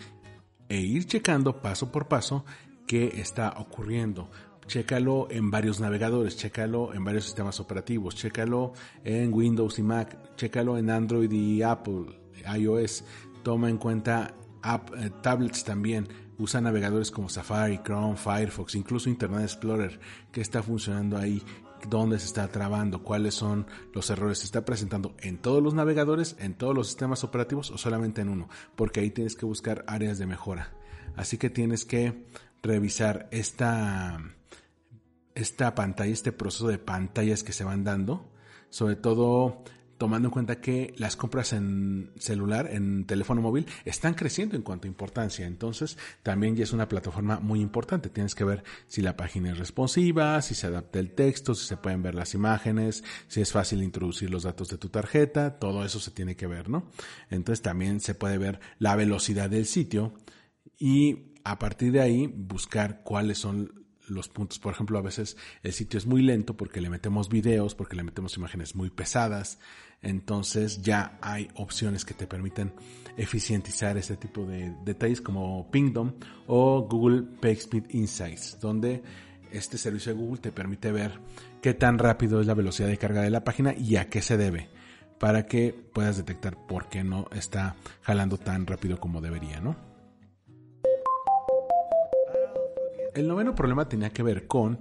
e 0.68 0.78
ir 0.78 1.06
checando 1.06 1.62
paso 1.62 1.90
por 1.90 2.06
paso 2.06 2.44
qué 2.86 3.14
está 3.16 3.54
ocurriendo. 3.56 4.30
Chécalo 4.66 5.28
en 5.30 5.50
varios 5.50 5.80
navegadores, 5.80 6.36
chécalo 6.36 6.92
en 6.92 7.02
varios 7.02 7.24
sistemas 7.24 7.58
operativos, 7.60 8.14
chécalo 8.14 8.74
en 9.02 9.32
Windows 9.32 9.78
y 9.78 9.82
Mac, 9.82 10.36
chécalo 10.36 10.76
en 10.76 10.90
Android 10.90 11.32
y 11.32 11.62
Apple, 11.62 12.20
iOS. 12.54 13.02
Toma 13.42 13.70
en 13.70 13.78
cuenta 13.78 14.34
eh, 14.98 15.10
tablets 15.22 15.64
también. 15.64 16.06
Usa 16.36 16.60
navegadores 16.60 17.10
como 17.10 17.30
Safari, 17.30 17.78
Chrome, 17.78 18.18
Firefox, 18.18 18.74
incluso 18.74 19.08
Internet 19.08 19.44
Explorer, 19.44 19.98
que 20.30 20.42
está 20.42 20.62
funcionando 20.62 21.16
ahí 21.16 21.42
dónde 21.88 22.18
se 22.18 22.26
está 22.26 22.48
trabando, 22.48 23.02
cuáles 23.02 23.34
son 23.34 23.66
los 23.92 24.10
errores, 24.10 24.38
se 24.38 24.44
está 24.44 24.64
presentando 24.64 25.14
en 25.20 25.38
todos 25.38 25.62
los 25.62 25.74
navegadores, 25.74 26.36
en 26.38 26.54
todos 26.54 26.74
los 26.74 26.88
sistemas 26.88 27.24
operativos 27.24 27.70
o 27.70 27.78
solamente 27.78 28.20
en 28.20 28.28
uno, 28.28 28.48
porque 28.76 29.00
ahí 29.00 29.10
tienes 29.10 29.36
que 29.36 29.46
buscar 29.46 29.84
áreas 29.86 30.18
de 30.18 30.26
mejora. 30.26 30.72
Así 31.16 31.38
que 31.38 31.50
tienes 31.50 31.84
que 31.84 32.26
revisar 32.62 33.28
esta, 33.30 34.20
esta 35.34 35.74
pantalla, 35.74 36.12
este 36.12 36.32
proceso 36.32 36.68
de 36.68 36.78
pantallas 36.78 37.42
que 37.42 37.52
se 37.52 37.64
van 37.64 37.84
dando, 37.84 38.30
sobre 38.70 38.96
todo 38.96 39.62
tomando 39.98 40.28
en 40.28 40.32
cuenta 40.32 40.60
que 40.60 40.94
las 40.96 41.16
compras 41.16 41.52
en 41.52 42.12
celular, 42.18 42.68
en 42.70 43.04
teléfono 43.04 43.42
móvil, 43.42 43.66
están 43.84 44.14
creciendo 44.14 44.56
en 44.56 44.62
cuanto 44.62 44.86
a 44.86 44.88
importancia. 44.88 45.46
Entonces, 45.46 45.98
también 46.22 46.56
ya 46.56 46.64
es 46.64 46.72
una 46.72 46.88
plataforma 46.88 47.40
muy 47.40 47.60
importante. 47.60 48.08
Tienes 48.08 48.34
que 48.34 48.44
ver 48.44 48.62
si 48.86 49.02
la 49.02 49.16
página 49.16 49.50
es 49.52 49.58
responsiva, 49.58 50.40
si 50.40 50.54
se 50.54 50.68
adapta 50.68 51.00
el 51.00 51.14
texto, 51.14 51.54
si 51.54 51.66
se 51.66 51.76
pueden 51.76 52.02
ver 52.02 52.14
las 52.14 52.34
imágenes, 52.34 53.04
si 53.26 53.40
es 53.40 53.52
fácil 53.52 53.82
introducir 53.82 54.30
los 54.30 54.44
datos 54.44 54.68
de 54.68 54.78
tu 54.78 54.88
tarjeta, 54.88 55.58
todo 55.58 55.84
eso 55.84 56.00
se 56.00 56.12
tiene 56.12 56.36
que 56.36 56.46
ver, 56.46 56.68
¿no? 56.68 56.90
Entonces, 57.28 57.60
también 57.60 58.00
se 58.00 58.14
puede 58.14 58.38
ver 58.38 58.60
la 58.78 58.96
velocidad 58.96 59.50
del 59.50 59.66
sitio 59.66 60.14
y 60.78 61.34
a 61.44 61.58
partir 61.58 61.92
de 61.92 62.00
ahí 62.00 62.26
buscar 62.26 63.02
cuáles 63.02 63.38
son 63.38 63.77
los 64.10 64.28
puntos. 64.28 64.58
Por 64.58 64.72
ejemplo, 64.72 64.98
a 64.98 65.02
veces 65.02 65.36
el 65.62 65.72
sitio 65.72 65.98
es 65.98 66.06
muy 66.06 66.22
lento 66.22 66.56
porque 66.56 66.80
le 66.80 66.90
metemos 66.90 67.28
videos, 67.28 67.74
porque 67.74 67.96
le 67.96 68.02
metemos 68.02 68.36
imágenes 68.36 68.74
muy 68.74 68.90
pesadas. 68.90 69.58
Entonces 70.02 70.82
ya 70.82 71.18
hay 71.20 71.48
opciones 71.54 72.04
que 72.04 72.14
te 72.14 72.26
permiten 72.26 72.72
eficientizar 73.16 73.96
este 73.96 74.16
tipo 74.16 74.44
de 74.44 74.74
detalles 74.84 75.20
como 75.20 75.70
Pingdom 75.70 76.14
o 76.46 76.82
Google 76.82 77.22
PageSpeed 77.40 77.90
Insights, 77.90 78.58
donde 78.60 79.02
este 79.50 79.78
servicio 79.78 80.12
de 80.12 80.20
Google 80.20 80.40
te 80.40 80.52
permite 80.52 80.92
ver 80.92 81.18
qué 81.62 81.74
tan 81.74 81.98
rápido 81.98 82.40
es 82.40 82.46
la 82.46 82.54
velocidad 82.54 82.88
de 82.88 82.98
carga 82.98 83.22
de 83.22 83.30
la 83.30 83.44
página 83.44 83.74
y 83.74 83.96
a 83.96 84.08
qué 84.08 84.22
se 84.22 84.36
debe 84.36 84.68
para 85.18 85.46
que 85.46 85.74
puedas 85.92 86.16
detectar 86.16 86.56
por 86.66 86.88
qué 86.88 87.02
no 87.02 87.26
está 87.32 87.74
jalando 88.02 88.38
tan 88.38 88.66
rápido 88.66 89.00
como 89.00 89.20
debería, 89.20 89.60
¿no? 89.60 89.87
El 93.18 93.26
noveno 93.26 93.52
problema 93.52 93.88
tenía 93.88 94.10
que 94.10 94.22
ver 94.22 94.46
con 94.46 94.78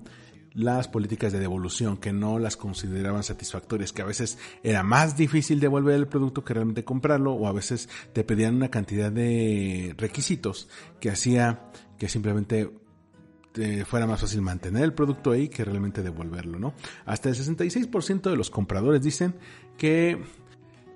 las 0.54 0.88
políticas 0.88 1.34
de 1.34 1.40
devolución 1.40 1.98
que 1.98 2.14
no 2.14 2.38
las 2.38 2.56
consideraban 2.56 3.24
satisfactorias, 3.24 3.92
que 3.92 4.04
a 4.04 4.06
veces 4.06 4.38
era 4.62 4.84
más 4.84 5.18
difícil 5.18 5.60
devolver 5.60 5.96
el 5.96 6.08
producto 6.08 6.44
que 6.44 6.54
realmente 6.54 6.84
comprarlo 6.84 7.34
o 7.34 7.48
a 7.48 7.52
veces 7.52 7.90
te 8.14 8.24
pedían 8.24 8.56
una 8.56 8.70
cantidad 8.70 9.12
de 9.12 9.96
requisitos 9.98 10.70
que 11.00 11.10
hacía 11.10 11.72
que 11.98 12.10
simplemente 12.10 12.70
fuera 13.88 14.06
más 14.06 14.22
fácil 14.22 14.44
mantener 14.44 14.84
el 14.84 14.94
producto 14.94 15.32
ahí 15.32 15.50
que 15.50 15.66
realmente 15.66 16.04
devolverlo, 16.04 16.60
¿no? 16.60 16.76
Hasta 17.08 17.30
el 17.30 17.36
66% 17.36 18.30
de 18.30 18.36
los 18.36 18.52
compradores 18.52 19.02
dicen 19.02 19.34
que 19.80 20.22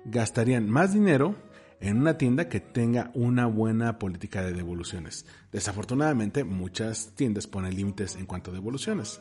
gastarían 0.04 0.70
más 0.70 0.94
dinero 0.94 1.34
en 1.82 1.98
una 1.98 2.16
tienda 2.16 2.48
que 2.48 2.60
tenga 2.60 3.10
una 3.12 3.46
buena 3.46 3.98
política 3.98 4.40
de 4.42 4.52
devoluciones. 4.52 5.26
Desafortunadamente, 5.50 6.44
muchas 6.44 7.12
tiendas 7.16 7.48
ponen 7.48 7.74
límites 7.74 8.14
en 8.14 8.24
cuanto 8.24 8.52
a 8.52 8.54
devoluciones. 8.54 9.20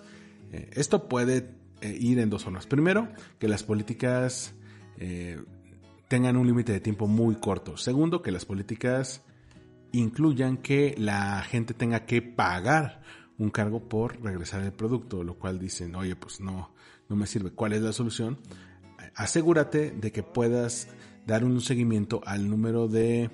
Eh, 0.52 0.70
esto 0.74 1.10
puede 1.10 1.56
eh, 1.82 1.98
ir 2.00 2.20
en 2.20 2.30
dos 2.30 2.44
formas. 2.44 2.68
Primero, 2.68 3.10
que 3.40 3.48
las 3.48 3.64
políticas 3.64 4.54
eh, 5.00 5.42
tengan 6.08 6.38
un 6.38 6.46
límite 6.46 6.72
de 6.72 6.80
tiempo 6.80 7.08
muy 7.08 7.36
corto. 7.36 7.78
Segundo, 7.78 8.22
que 8.22 8.32
las 8.32 8.46
políticas 8.46 9.24
incluyan 9.92 10.58
que 10.58 10.94
la 11.00 11.42
gente 11.42 11.74
tenga 11.74 12.06
que 12.06 12.22
pagar 12.22 13.02
un 13.40 13.50
cargo 13.50 13.90
por 13.90 14.22
regresar 14.22 14.62
el 14.62 14.72
producto, 14.72 15.24
lo 15.24 15.34
cual 15.34 15.58
dicen, 15.58 15.96
oye, 15.96 16.16
pues 16.16 16.40
no, 16.40 16.76
no 17.10 17.16
me 17.16 17.26
sirve. 17.26 17.50
¿Cuál 17.50 17.74
es 17.74 17.82
la 17.82 17.92
solución? 17.92 18.38
Asegúrate 19.16 19.90
de 19.90 20.12
que 20.12 20.22
puedas 20.22 20.90
dar 21.26 21.44
un 21.44 21.62
seguimiento 21.62 22.22
al 22.26 22.50
número 22.50 22.88
de, 22.88 23.30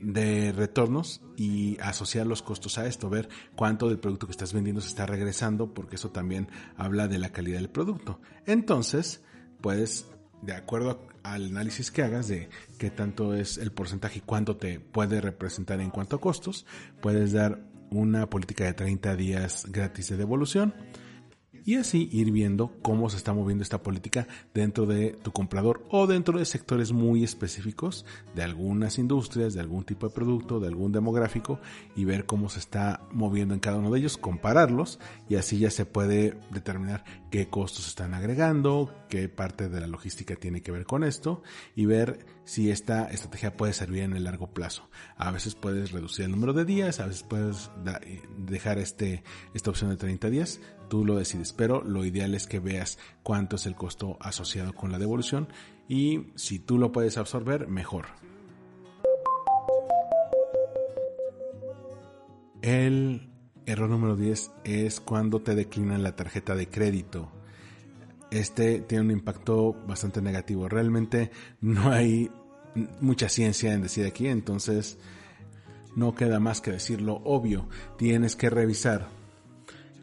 de 0.00 0.52
retornos 0.52 1.20
y 1.36 1.78
asociar 1.80 2.26
los 2.26 2.42
costos 2.42 2.78
a 2.78 2.86
esto, 2.86 3.10
ver 3.10 3.28
cuánto 3.54 3.88
del 3.88 3.98
producto 3.98 4.26
que 4.26 4.32
estás 4.32 4.52
vendiendo 4.52 4.80
se 4.80 4.88
está 4.88 5.06
regresando, 5.06 5.72
porque 5.72 5.96
eso 5.96 6.10
también 6.10 6.48
habla 6.76 7.08
de 7.08 7.18
la 7.18 7.30
calidad 7.30 7.58
del 7.58 7.70
producto. 7.70 8.20
Entonces, 8.46 9.22
puedes, 9.60 10.06
de 10.42 10.54
acuerdo 10.54 11.06
al 11.22 11.46
análisis 11.46 11.90
que 11.90 12.02
hagas 12.02 12.28
de 12.28 12.48
qué 12.78 12.90
tanto 12.90 13.34
es 13.34 13.58
el 13.58 13.72
porcentaje 13.72 14.18
y 14.18 14.22
cuánto 14.22 14.56
te 14.56 14.80
puede 14.80 15.20
representar 15.20 15.80
en 15.80 15.90
cuanto 15.90 16.16
a 16.16 16.20
costos, 16.20 16.66
puedes 17.00 17.32
dar 17.32 17.60
una 17.90 18.28
política 18.28 18.64
de 18.64 18.74
30 18.74 19.16
días 19.16 19.66
gratis 19.70 20.08
de 20.08 20.16
devolución 20.16 20.74
y 21.66 21.74
así 21.74 22.08
ir 22.12 22.30
viendo 22.30 22.72
cómo 22.80 23.10
se 23.10 23.16
está 23.16 23.34
moviendo 23.34 23.62
esta 23.62 23.82
política 23.82 24.26
dentro 24.54 24.86
de 24.86 25.18
tu 25.22 25.32
comprador 25.32 25.84
o 25.90 26.06
dentro 26.06 26.38
de 26.38 26.44
sectores 26.44 26.92
muy 26.92 27.24
específicos 27.24 28.06
de 28.34 28.44
algunas 28.44 28.98
industrias, 28.98 29.52
de 29.52 29.60
algún 29.60 29.84
tipo 29.84 30.08
de 30.08 30.14
producto, 30.14 30.60
de 30.60 30.68
algún 30.68 30.92
demográfico 30.92 31.60
y 31.96 32.04
ver 32.04 32.24
cómo 32.24 32.48
se 32.48 32.60
está 32.60 33.02
moviendo 33.10 33.52
en 33.52 33.60
cada 33.60 33.78
uno 33.78 33.90
de 33.90 33.98
ellos, 33.98 34.16
compararlos 34.16 35.00
y 35.28 35.34
así 35.34 35.58
ya 35.58 35.70
se 35.70 35.84
puede 35.84 36.38
determinar 36.50 37.04
qué 37.30 37.48
costos 37.48 37.88
están 37.88 38.14
agregando, 38.14 38.94
qué 39.08 39.28
parte 39.28 39.68
de 39.68 39.80
la 39.80 39.88
logística 39.88 40.36
tiene 40.36 40.62
que 40.62 40.70
ver 40.70 40.86
con 40.86 41.02
esto 41.02 41.42
y 41.74 41.86
ver 41.86 42.24
si 42.44 42.70
esta 42.70 43.08
estrategia 43.08 43.56
puede 43.56 43.72
servir 43.72 44.04
en 44.04 44.14
el 44.14 44.24
largo 44.24 44.52
plazo. 44.52 44.88
A 45.16 45.32
veces 45.32 45.56
puedes 45.56 45.90
reducir 45.90 46.24
el 46.26 46.30
número 46.30 46.52
de 46.52 46.64
días, 46.64 47.00
a 47.00 47.06
veces 47.06 47.24
puedes 47.24 47.70
dejar 48.38 48.78
este, 48.78 49.24
esta 49.52 49.70
opción 49.70 49.90
de 49.90 49.96
30 49.96 50.30
días, 50.30 50.60
tú 50.88 51.04
lo 51.04 51.16
decides, 51.16 51.52
pero 51.52 51.82
lo 51.82 52.04
ideal 52.04 52.34
es 52.34 52.46
que 52.46 52.60
veas 52.60 52.98
cuánto 53.22 53.56
es 53.56 53.66
el 53.66 53.74
costo 53.74 54.16
asociado 54.20 54.74
con 54.74 54.92
la 54.92 54.98
devolución 54.98 55.48
y 55.88 56.32
si 56.34 56.58
tú 56.58 56.78
lo 56.78 56.92
puedes 56.92 57.18
absorber, 57.18 57.68
mejor. 57.68 58.06
El 62.62 63.30
error 63.66 63.88
número 63.88 64.16
10 64.16 64.50
es 64.64 65.00
cuando 65.00 65.40
te 65.40 65.54
declinan 65.54 66.02
la 66.02 66.16
tarjeta 66.16 66.54
de 66.54 66.68
crédito. 66.68 67.30
Este 68.30 68.80
tiene 68.80 69.04
un 69.04 69.10
impacto 69.12 69.72
bastante 69.86 70.20
negativo. 70.20 70.68
Realmente 70.68 71.30
no 71.60 71.92
hay 71.92 72.30
mucha 73.00 73.28
ciencia 73.28 73.72
en 73.72 73.82
decir 73.82 74.06
aquí, 74.06 74.26
entonces 74.26 74.98
no 75.94 76.14
queda 76.14 76.40
más 76.40 76.60
que 76.60 76.72
decirlo 76.72 77.20
obvio. 77.24 77.68
Tienes 77.96 78.36
que 78.36 78.50
revisar 78.50 79.08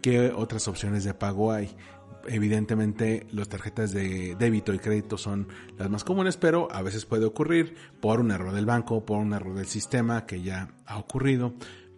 qué 0.03 0.31
otras 0.35 0.67
opciones 0.67 1.05
de 1.05 1.15
pago 1.15 1.51
hay. 1.51 1.75
Evidentemente 2.27 3.25
las 3.31 3.49
tarjetas 3.49 3.91
de 3.91 4.35
débito 4.35 4.73
y 4.73 4.79
crédito 4.79 5.17
son 5.17 5.47
las 5.77 5.89
más 5.89 6.03
comunes, 6.03 6.37
pero 6.37 6.67
a 6.71 6.81
veces 6.81 7.05
puede 7.05 7.25
ocurrir 7.25 7.75
por 7.99 8.19
un 8.19 8.31
error 8.31 8.53
del 8.53 8.65
banco, 8.65 9.05
por 9.05 9.17
un 9.17 9.33
error 9.33 9.55
del 9.55 9.65
sistema 9.65 10.25
que 10.25 10.41
ya 10.41 10.75
ha 10.85 10.99
ocurrido, 10.99 11.53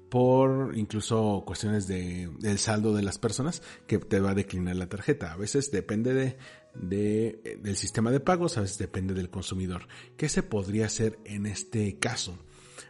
por 0.10 0.78
incluso 0.78 1.44
cuestiones 1.46 1.88
de, 1.88 2.30
del 2.40 2.60
saldo 2.60 2.94
de 2.94 3.02
las 3.02 3.18
personas 3.18 3.62
que 3.88 3.98
te 3.98 4.20
va 4.20 4.32
a 4.32 4.36
declinar 4.36 4.76
la 4.76 4.88
tarjeta. 4.88 5.34
A 5.34 5.38
veces 5.38 5.72
depende 5.72 6.14
de, 6.14 6.38
de, 6.76 7.60
del 7.62 7.76
sistema 7.76 8.12
de 8.12 8.20
pagos, 8.20 8.58
a 8.58 8.62
veces 8.62 8.78
depende 8.78 9.16
del 9.16 9.32
consumidor. 9.32 9.88
¿Qué 10.16 10.30
se 10.30 10.44
podría 10.44 10.86
hacer 10.86 11.20
en 11.26 11.48
este 11.48 11.98
caso? 11.98 12.38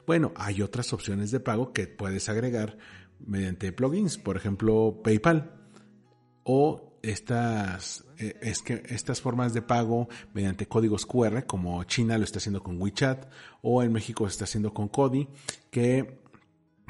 Bueno, 0.06 0.34
hay 0.36 0.62
otras 0.62 0.94
opciones 0.94 1.32
de 1.32 1.40
pago 1.40 1.74
que 1.74 1.88
puedes 1.88 2.30
agregar 2.30 2.78
mediante 3.26 3.72
plugins, 3.72 4.18
por 4.18 4.38
ejemplo 4.38 5.02
PayPal 5.04 5.52
o 6.44 7.00
estas 7.02 8.06
eh, 8.18 8.38
es 8.42 8.62
que 8.62 8.84
estas 8.88 9.22
formas 9.22 9.54
de 9.54 9.62
pago 9.62 10.08
mediante 10.34 10.68
códigos 10.68 11.06
QR 11.06 11.46
como 11.46 11.84
China 11.84 12.18
lo 12.18 12.24
está 12.24 12.40
haciendo 12.40 12.64
con 12.64 12.82
WeChat 12.82 13.30
o 13.62 13.84
en 13.84 13.92
México 13.92 14.26
se 14.26 14.34
está 14.34 14.46
haciendo 14.46 14.74
con 14.74 14.88
Cody 14.88 15.28
que 15.70 16.24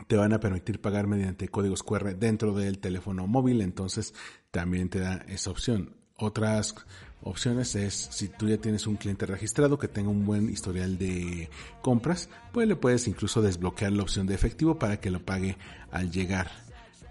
te 0.08 0.18
van 0.18 0.34
a 0.34 0.40
permitir 0.40 0.82
pagar 0.82 1.08
mediante 1.08 1.48
códigos 1.48 1.84
QR 1.84 2.16
dentro 2.16 2.54
del 2.54 2.80
teléfono 2.80 3.28
móvil, 3.28 3.62
entonces 3.62 4.14
también 4.52 4.90
te 4.90 5.00
da 5.00 5.26
esa 5.28 5.52
opción. 5.52 5.96
Otras 6.18 6.76
opciones 7.24 7.76
es 7.76 7.94
si 7.94 8.30
tú 8.30 8.48
ya 8.48 8.58
tienes 8.58 8.88
un 8.88 8.96
cliente 8.96 9.26
registrado 9.26 9.78
que 9.78 9.90
tenga 9.90 10.10
un 10.10 10.26
buen 10.26 10.50
historial 10.50 10.98
de 10.98 11.50
compras, 11.82 12.30
pues 12.54 12.68
le 12.68 12.78
puedes 12.78 13.08
incluso 13.10 13.42
desbloquear 13.42 13.92
la 13.92 14.04
opción 14.04 14.26
de 14.26 14.36
efectivo 14.36 14.80
para 14.80 15.02
que 15.02 15.12
lo 15.12 15.26
pague 15.26 15.58
al 15.92 16.12
llegar. 16.12 16.52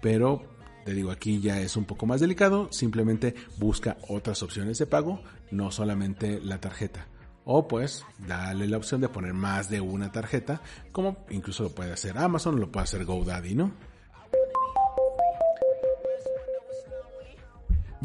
Pero 0.01 0.43
te 0.85 0.93
digo, 0.93 1.11
aquí 1.11 1.39
ya 1.39 1.59
es 1.61 1.77
un 1.77 1.85
poco 1.85 2.07
más 2.07 2.19
delicado, 2.19 2.69
simplemente 2.71 3.35
busca 3.57 3.97
otras 4.07 4.41
opciones 4.41 4.79
de 4.79 4.87
pago, 4.87 5.21
no 5.51 5.69
solamente 5.69 6.39
la 6.39 6.59
tarjeta. 6.59 7.07
O 7.43 7.67
pues 7.67 8.03
dale 8.27 8.67
la 8.67 8.77
opción 8.77 9.01
de 9.01 9.09
poner 9.09 9.35
más 9.35 9.69
de 9.69 9.81
una 9.81 10.11
tarjeta, 10.11 10.61
como 10.91 11.25
incluso 11.29 11.61
lo 11.61 11.69
puede 11.69 11.93
hacer 11.93 12.17
Amazon, 12.17 12.59
lo 12.59 12.71
puede 12.71 12.85
hacer 12.85 13.05
GoDaddy, 13.05 13.53
¿no? 13.53 13.71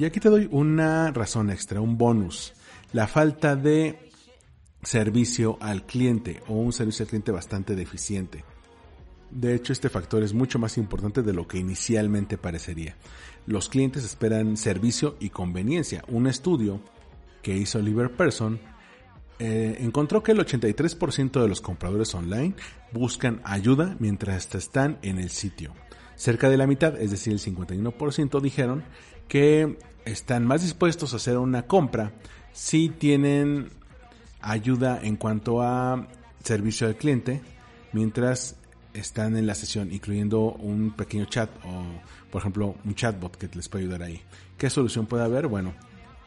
Y 0.00 0.06
aquí 0.06 0.18
te 0.18 0.30
doy 0.30 0.48
una 0.50 1.10
razón 1.10 1.50
extra, 1.50 1.82
un 1.82 1.98
bonus. 1.98 2.54
La 2.94 3.06
falta 3.06 3.54
de 3.54 3.98
servicio 4.82 5.58
al 5.60 5.84
cliente 5.84 6.40
o 6.48 6.54
un 6.54 6.72
servicio 6.72 7.02
al 7.02 7.10
cliente 7.10 7.32
bastante 7.32 7.76
deficiente. 7.76 8.42
De 9.30 9.54
hecho, 9.54 9.74
este 9.74 9.90
factor 9.90 10.22
es 10.22 10.32
mucho 10.32 10.58
más 10.58 10.78
importante 10.78 11.20
de 11.20 11.34
lo 11.34 11.46
que 11.46 11.58
inicialmente 11.58 12.38
parecería. 12.38 12.96
Los 13.44 13.68
clientes 13.68 14.02
esperan 14.02 14.56
servicio 14.56 15.18
y 15.20 15.28
conveniencia. 15.28 16.02
Un 16.08 16.28
estudio 16.28 16.80
que 17.42 17.58
hizo 17.58 17.78
Oliver 17.78 18.10
Person 18.10 18.58
eh, 19.38 19.76
encontró 19.80 20.22
que 20.22 20.32
el 20.32 20.38
83% 20.38 21.42
de 21.42 21.48
los 21.48 21.60
compradores 21.60 22.14
online 22.14 22.54
buscan 22.90 23.42
ayuda 23.44 23.96
mientras 23.98 24.54
están 24.54 24.98
en 25.02 25.18
el 25.18 25.28
sitio. 25.28 25.74
Cerca 26.16 26.48
de 26.48 26.56
la 26.56 26.66
mitad, 26.66 26.98
es 26.98 27.10
decir, 27.10 27.34
el 27.34 27.38
51%, 27.38 28.40
dijeron 28.40 28.82
que 29.30 29.78
están 30.04 30.44
más 30.44 30.62
dispuestos 30.62 31.12
a 31.12 31.16
hacer 31.16 31.38
una 31.38 31.62
compra 31.62 32.10
si 32.52 32.88
tienen 32.88 33.70
ayuda 34.40 34.98
en 35.00 35.16
cuanto 35.16 35.62
a 35.62 36.08
servicio 36.42 36.88
al 36.88 36.96
cliente 36.96 37.40
mientras 37.92 38.56
están 38.92 39.36
en 39.36 39.46
la 39.46 39.54
sesión, 39.54 39.92
incluyendo 39.92 40.40
un 40.54 40.90
pequeño 40.96 41.26
chat 41.26 41.48
o, 41.64 41.84
por 42.32 42.40
ejemplo, 42.40 42.74
un 42.84 42.94
chatbot 42.96 43.36
que 43.36 43.48
les 43.54 43.68
puede 43.68 43.84
ayudar 43.84 44.02
ahí. 44.02 44.20
¿Qué 44.58 44.68
solución 44.68 45.06
puede 45.06 45.22
haber? 45.22 45.46
Bueno, 45.46 45.74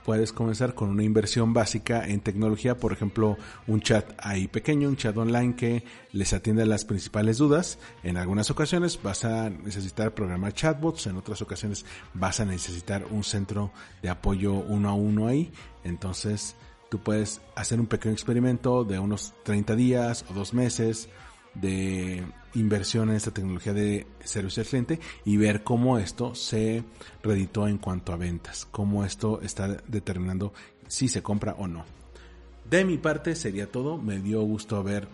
puedes 0.04 0.34
comenzar 0.34 0.74
con 0.76 0.90
una 0.90 1.04
inversión 1.04 1.54
básica 1.54 2.08
en 2.08 2.22
tecnología, 2.22 2.78
por 2.78 2.94
ejemplo, 2.94 3.38
un 3.68 3.82
chat 3.82 4.12
ahí 4.18 4.48
pequeño, 4.48 4.90
un 4.90 4.98
chat 4.98 5.16
online 5.18 5.56
que 5.56 5.84
les 6.12 6.34
atienda 6.34 6.66
las 6.66 6.86
principales 6.86 7.38
dudas. 7.38 7.80
En 8.04 8.18
algunas 8.18 8.50
ocasiones 8.52 9.00
vas 9.02 9.26
a 9.26 9.50
necesitar 9.50 10.14
programar 10.14 10.54
chatbots, 10.54 11.08
en 11.08 11.18
otras 11.18 11.42
ocasiones 11.42 11.86
vas 12.14 12.40
a 12.40 12.46
necesitar 12.46 13.06
un 13.10 13.24
centro 13.24 13.72
de 14.02 14.10
apoyo 14.10 14.54
uno 14.54 14.90
a 14.90 14.94
uno 14.94 15.28
ahí. 15.28 15.52
Entonces, 15.84 16.56
tú 16.90 17.00
puedes 17.00 17.42
hacer 17.56 17.80
un 17.80 17.88
pequeño 17.88 18.14
experimento 18.14 18.84
de 18.84 19.00
unos 19.00 19.34
30 19.44 19.76
días 19.76 20.26
o 20.30 20.34
dos 20.34 20.54
meses 20.54 21.10
de 21.56 22.24
inversión 22.56 23.10
en 23.10 23.16
esta 23.16 23.32
tecnología 23.32 23.74
de 23.74 24.08
servicio 24.24 24.62
al 24.62 24.68
cliente 24.68 25.00
y 25.26 25.38
ver 25.38 25.64
cómo 25.64 25.98
esto 25.98 26.36
se 26.36 26.84
reditó 27.22 27.68
en 27.68 27.78
cuanto 27.78 28.14
a 28.14 28.18
ventas, 28.18 28.68
cómo 28.72 29.06
esto 29.06 29.42
está 29.42 29.68
determinando 29.88 30.54
si 30.88 31.08
se 31.08 31.24
compra 31.24 31.56
o 31.58 31.68
no. 31.68 31.86
De 32.70 32.86
mi 32.86 32.98
parte 32.98 33.36
sería 33.36 33.72
todo, 33.72 33.98
me 33.98 34.20
dio 34.20 34.42
gusto 34.42 34.78
haber 34.78 35.08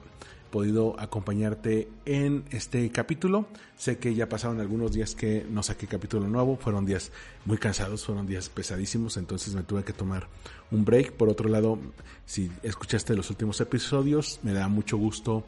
podido 0.50 1.00
acompañarte 1.00 1.90
en 2.06 2.44
este 2.52 2.90
capítulo. 2.92 3.48
Sé 3.78 3.98
que 3.98 4.16
ya 4.16 4.28
pasaron 4.28 4.60
algunos 4.60 4.92
días 4.92 5.16
que 5.16 5.46
no 5.50 5.64
saqué 5.64 5.88
capítulo 5.88 6.28
nuevo, 6.28 6.58
fueron 6.58 6.86
días 6.86 7.12
muy 7.46 7.58
cansados, 7.58 8.06
fueron 8.06 8.28
días 8.28 8.50
pesadísimos, 8.50 9.18
entonces 9.18 9.54
me 9.54 9.64
tuve 9.64 9.84
que 9.84 9.94
tomar 9.94 10.28
un 10.72 10.86
break. 10.86 11.14
Por 11.14 11.30
otro 11.30 11.50
lado, 11.50 11.80
si 12.26 12.52
escuchaste 12.64 13.16
los 13.16 13.30
últimos 13.30 13.62
episodios, 13.62 14.40
me 14.44 14.54
da 14.54 14.68
mucho 14.68 14.98
gusto 14.98 15.46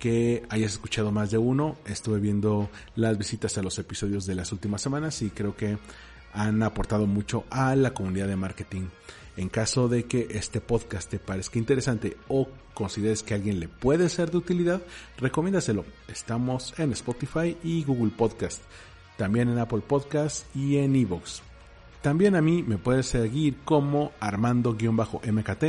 que 0.00 0.42
hayas 0.48 0.72
escuchado 0.72 1.12
más 1.12 1.30
de 1.30 1.38
uno. 1.38 1.76
Estuve 1.84 2.18
viendo 2.18 2.68
las 2.96 3.16
visitas 3.16 3.56
a 3.58 3.62
los 3.62 3.78
episodios 3.78 4.26
de 4.26 4.34
las 4.34 4.50
últimas 4.50 4.82
semanas 4.82 5.22
y 5.22 5.30
creo 5.30 5.54
que 5.54 5.78
han 6.32 6.62
aportado 6.64 7.06
mucho 7.06 7.44
a 7.50 7.76
la 7.76 7.94
comunidad 7.94 8.26
de 8.26 8.34
marketing. 8.34 8.88
En 9.36 9.48
caso 9.48 9.88
de 9.88 10.04
que 10.04 10.26
este 10.30 10.60
podcast 10.60 11.08
te 11.08 11.18
parezca 11.20 11.58
interesante 11.58 12.16
o 12.28 12.48
consideres 12.74 13.22
que 13.22 13.34
alguien 13.34 13.60
le 13.60 13.68
puede 13.68 14.08
ser 14.08 14.30
de 14.30 14.38
utilidad, 14.38 14.80
recomiéndaselo. 15.18 15.84
Estamos 16.08 16.74
en 16.78 16.92
Spotify 16.92 17.56
y 17.62 17.84
Google 17.84 18.12
Podcast, 18.16 18.62
también 19.16 19.48
en 19.48 19.58
Apple 19.58 19.82
Podcast 19.86 20.44
y 20.56 20.78
en 20.78 20.96
Evox. 20.96 21.42
También 22.02 22.34
a 22.34 22.40
mí 22.40 22.62
me 22.62 22.78
puedes 22.78 23.06
seguir 23.06 23.58
como 23.64 24.12
Armando-MKT 24.20 25.64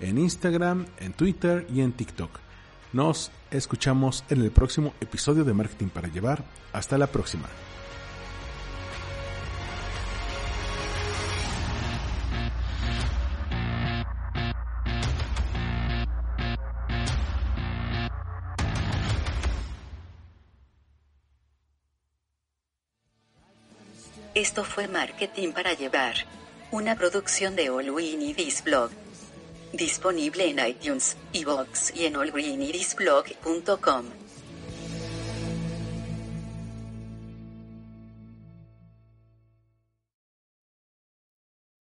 en 0.00 0.18
Instagram, 0.18 0.86
en 0.98 1.12
Twitter 1.12 1.66
y 1.72 1.80
en 1.80 1.92
TikTok. 1.92 2.47
Nos 2.92 3.30
escuchamos 3.50 4.24
en 4.30 4.40
el 4.40 4.50
próximo 4.50 4.94
episodio 5.00 5.44
de 5.44 5.52
Marketing 5.52 5.88
para 5.88 6.08
Llevar. 6.08 6.42
Hasta 6.72 6.96
la 6.96 7.06
próxima. 7.06 7.48
Esto 24.34 24.64
fue 24.64 24.86
Marketing 24.88 25.52
para 25.52 25.74
Llevar, 25.74 26.14
una 26.70 26.94
producción 26.94 27.56
de 27.56 27.70
All 27.70 27.90
We 27.90 28.34
Blog. 28.64 28.90
Disponible 29.72 30.48
en 30.48 30.66
iTunes, 30.66 31.16
iVoox 31.32 31.94
y 31.94 32.06
en 32.06 32.16
allgreenirisblog.com. 32.16 34.27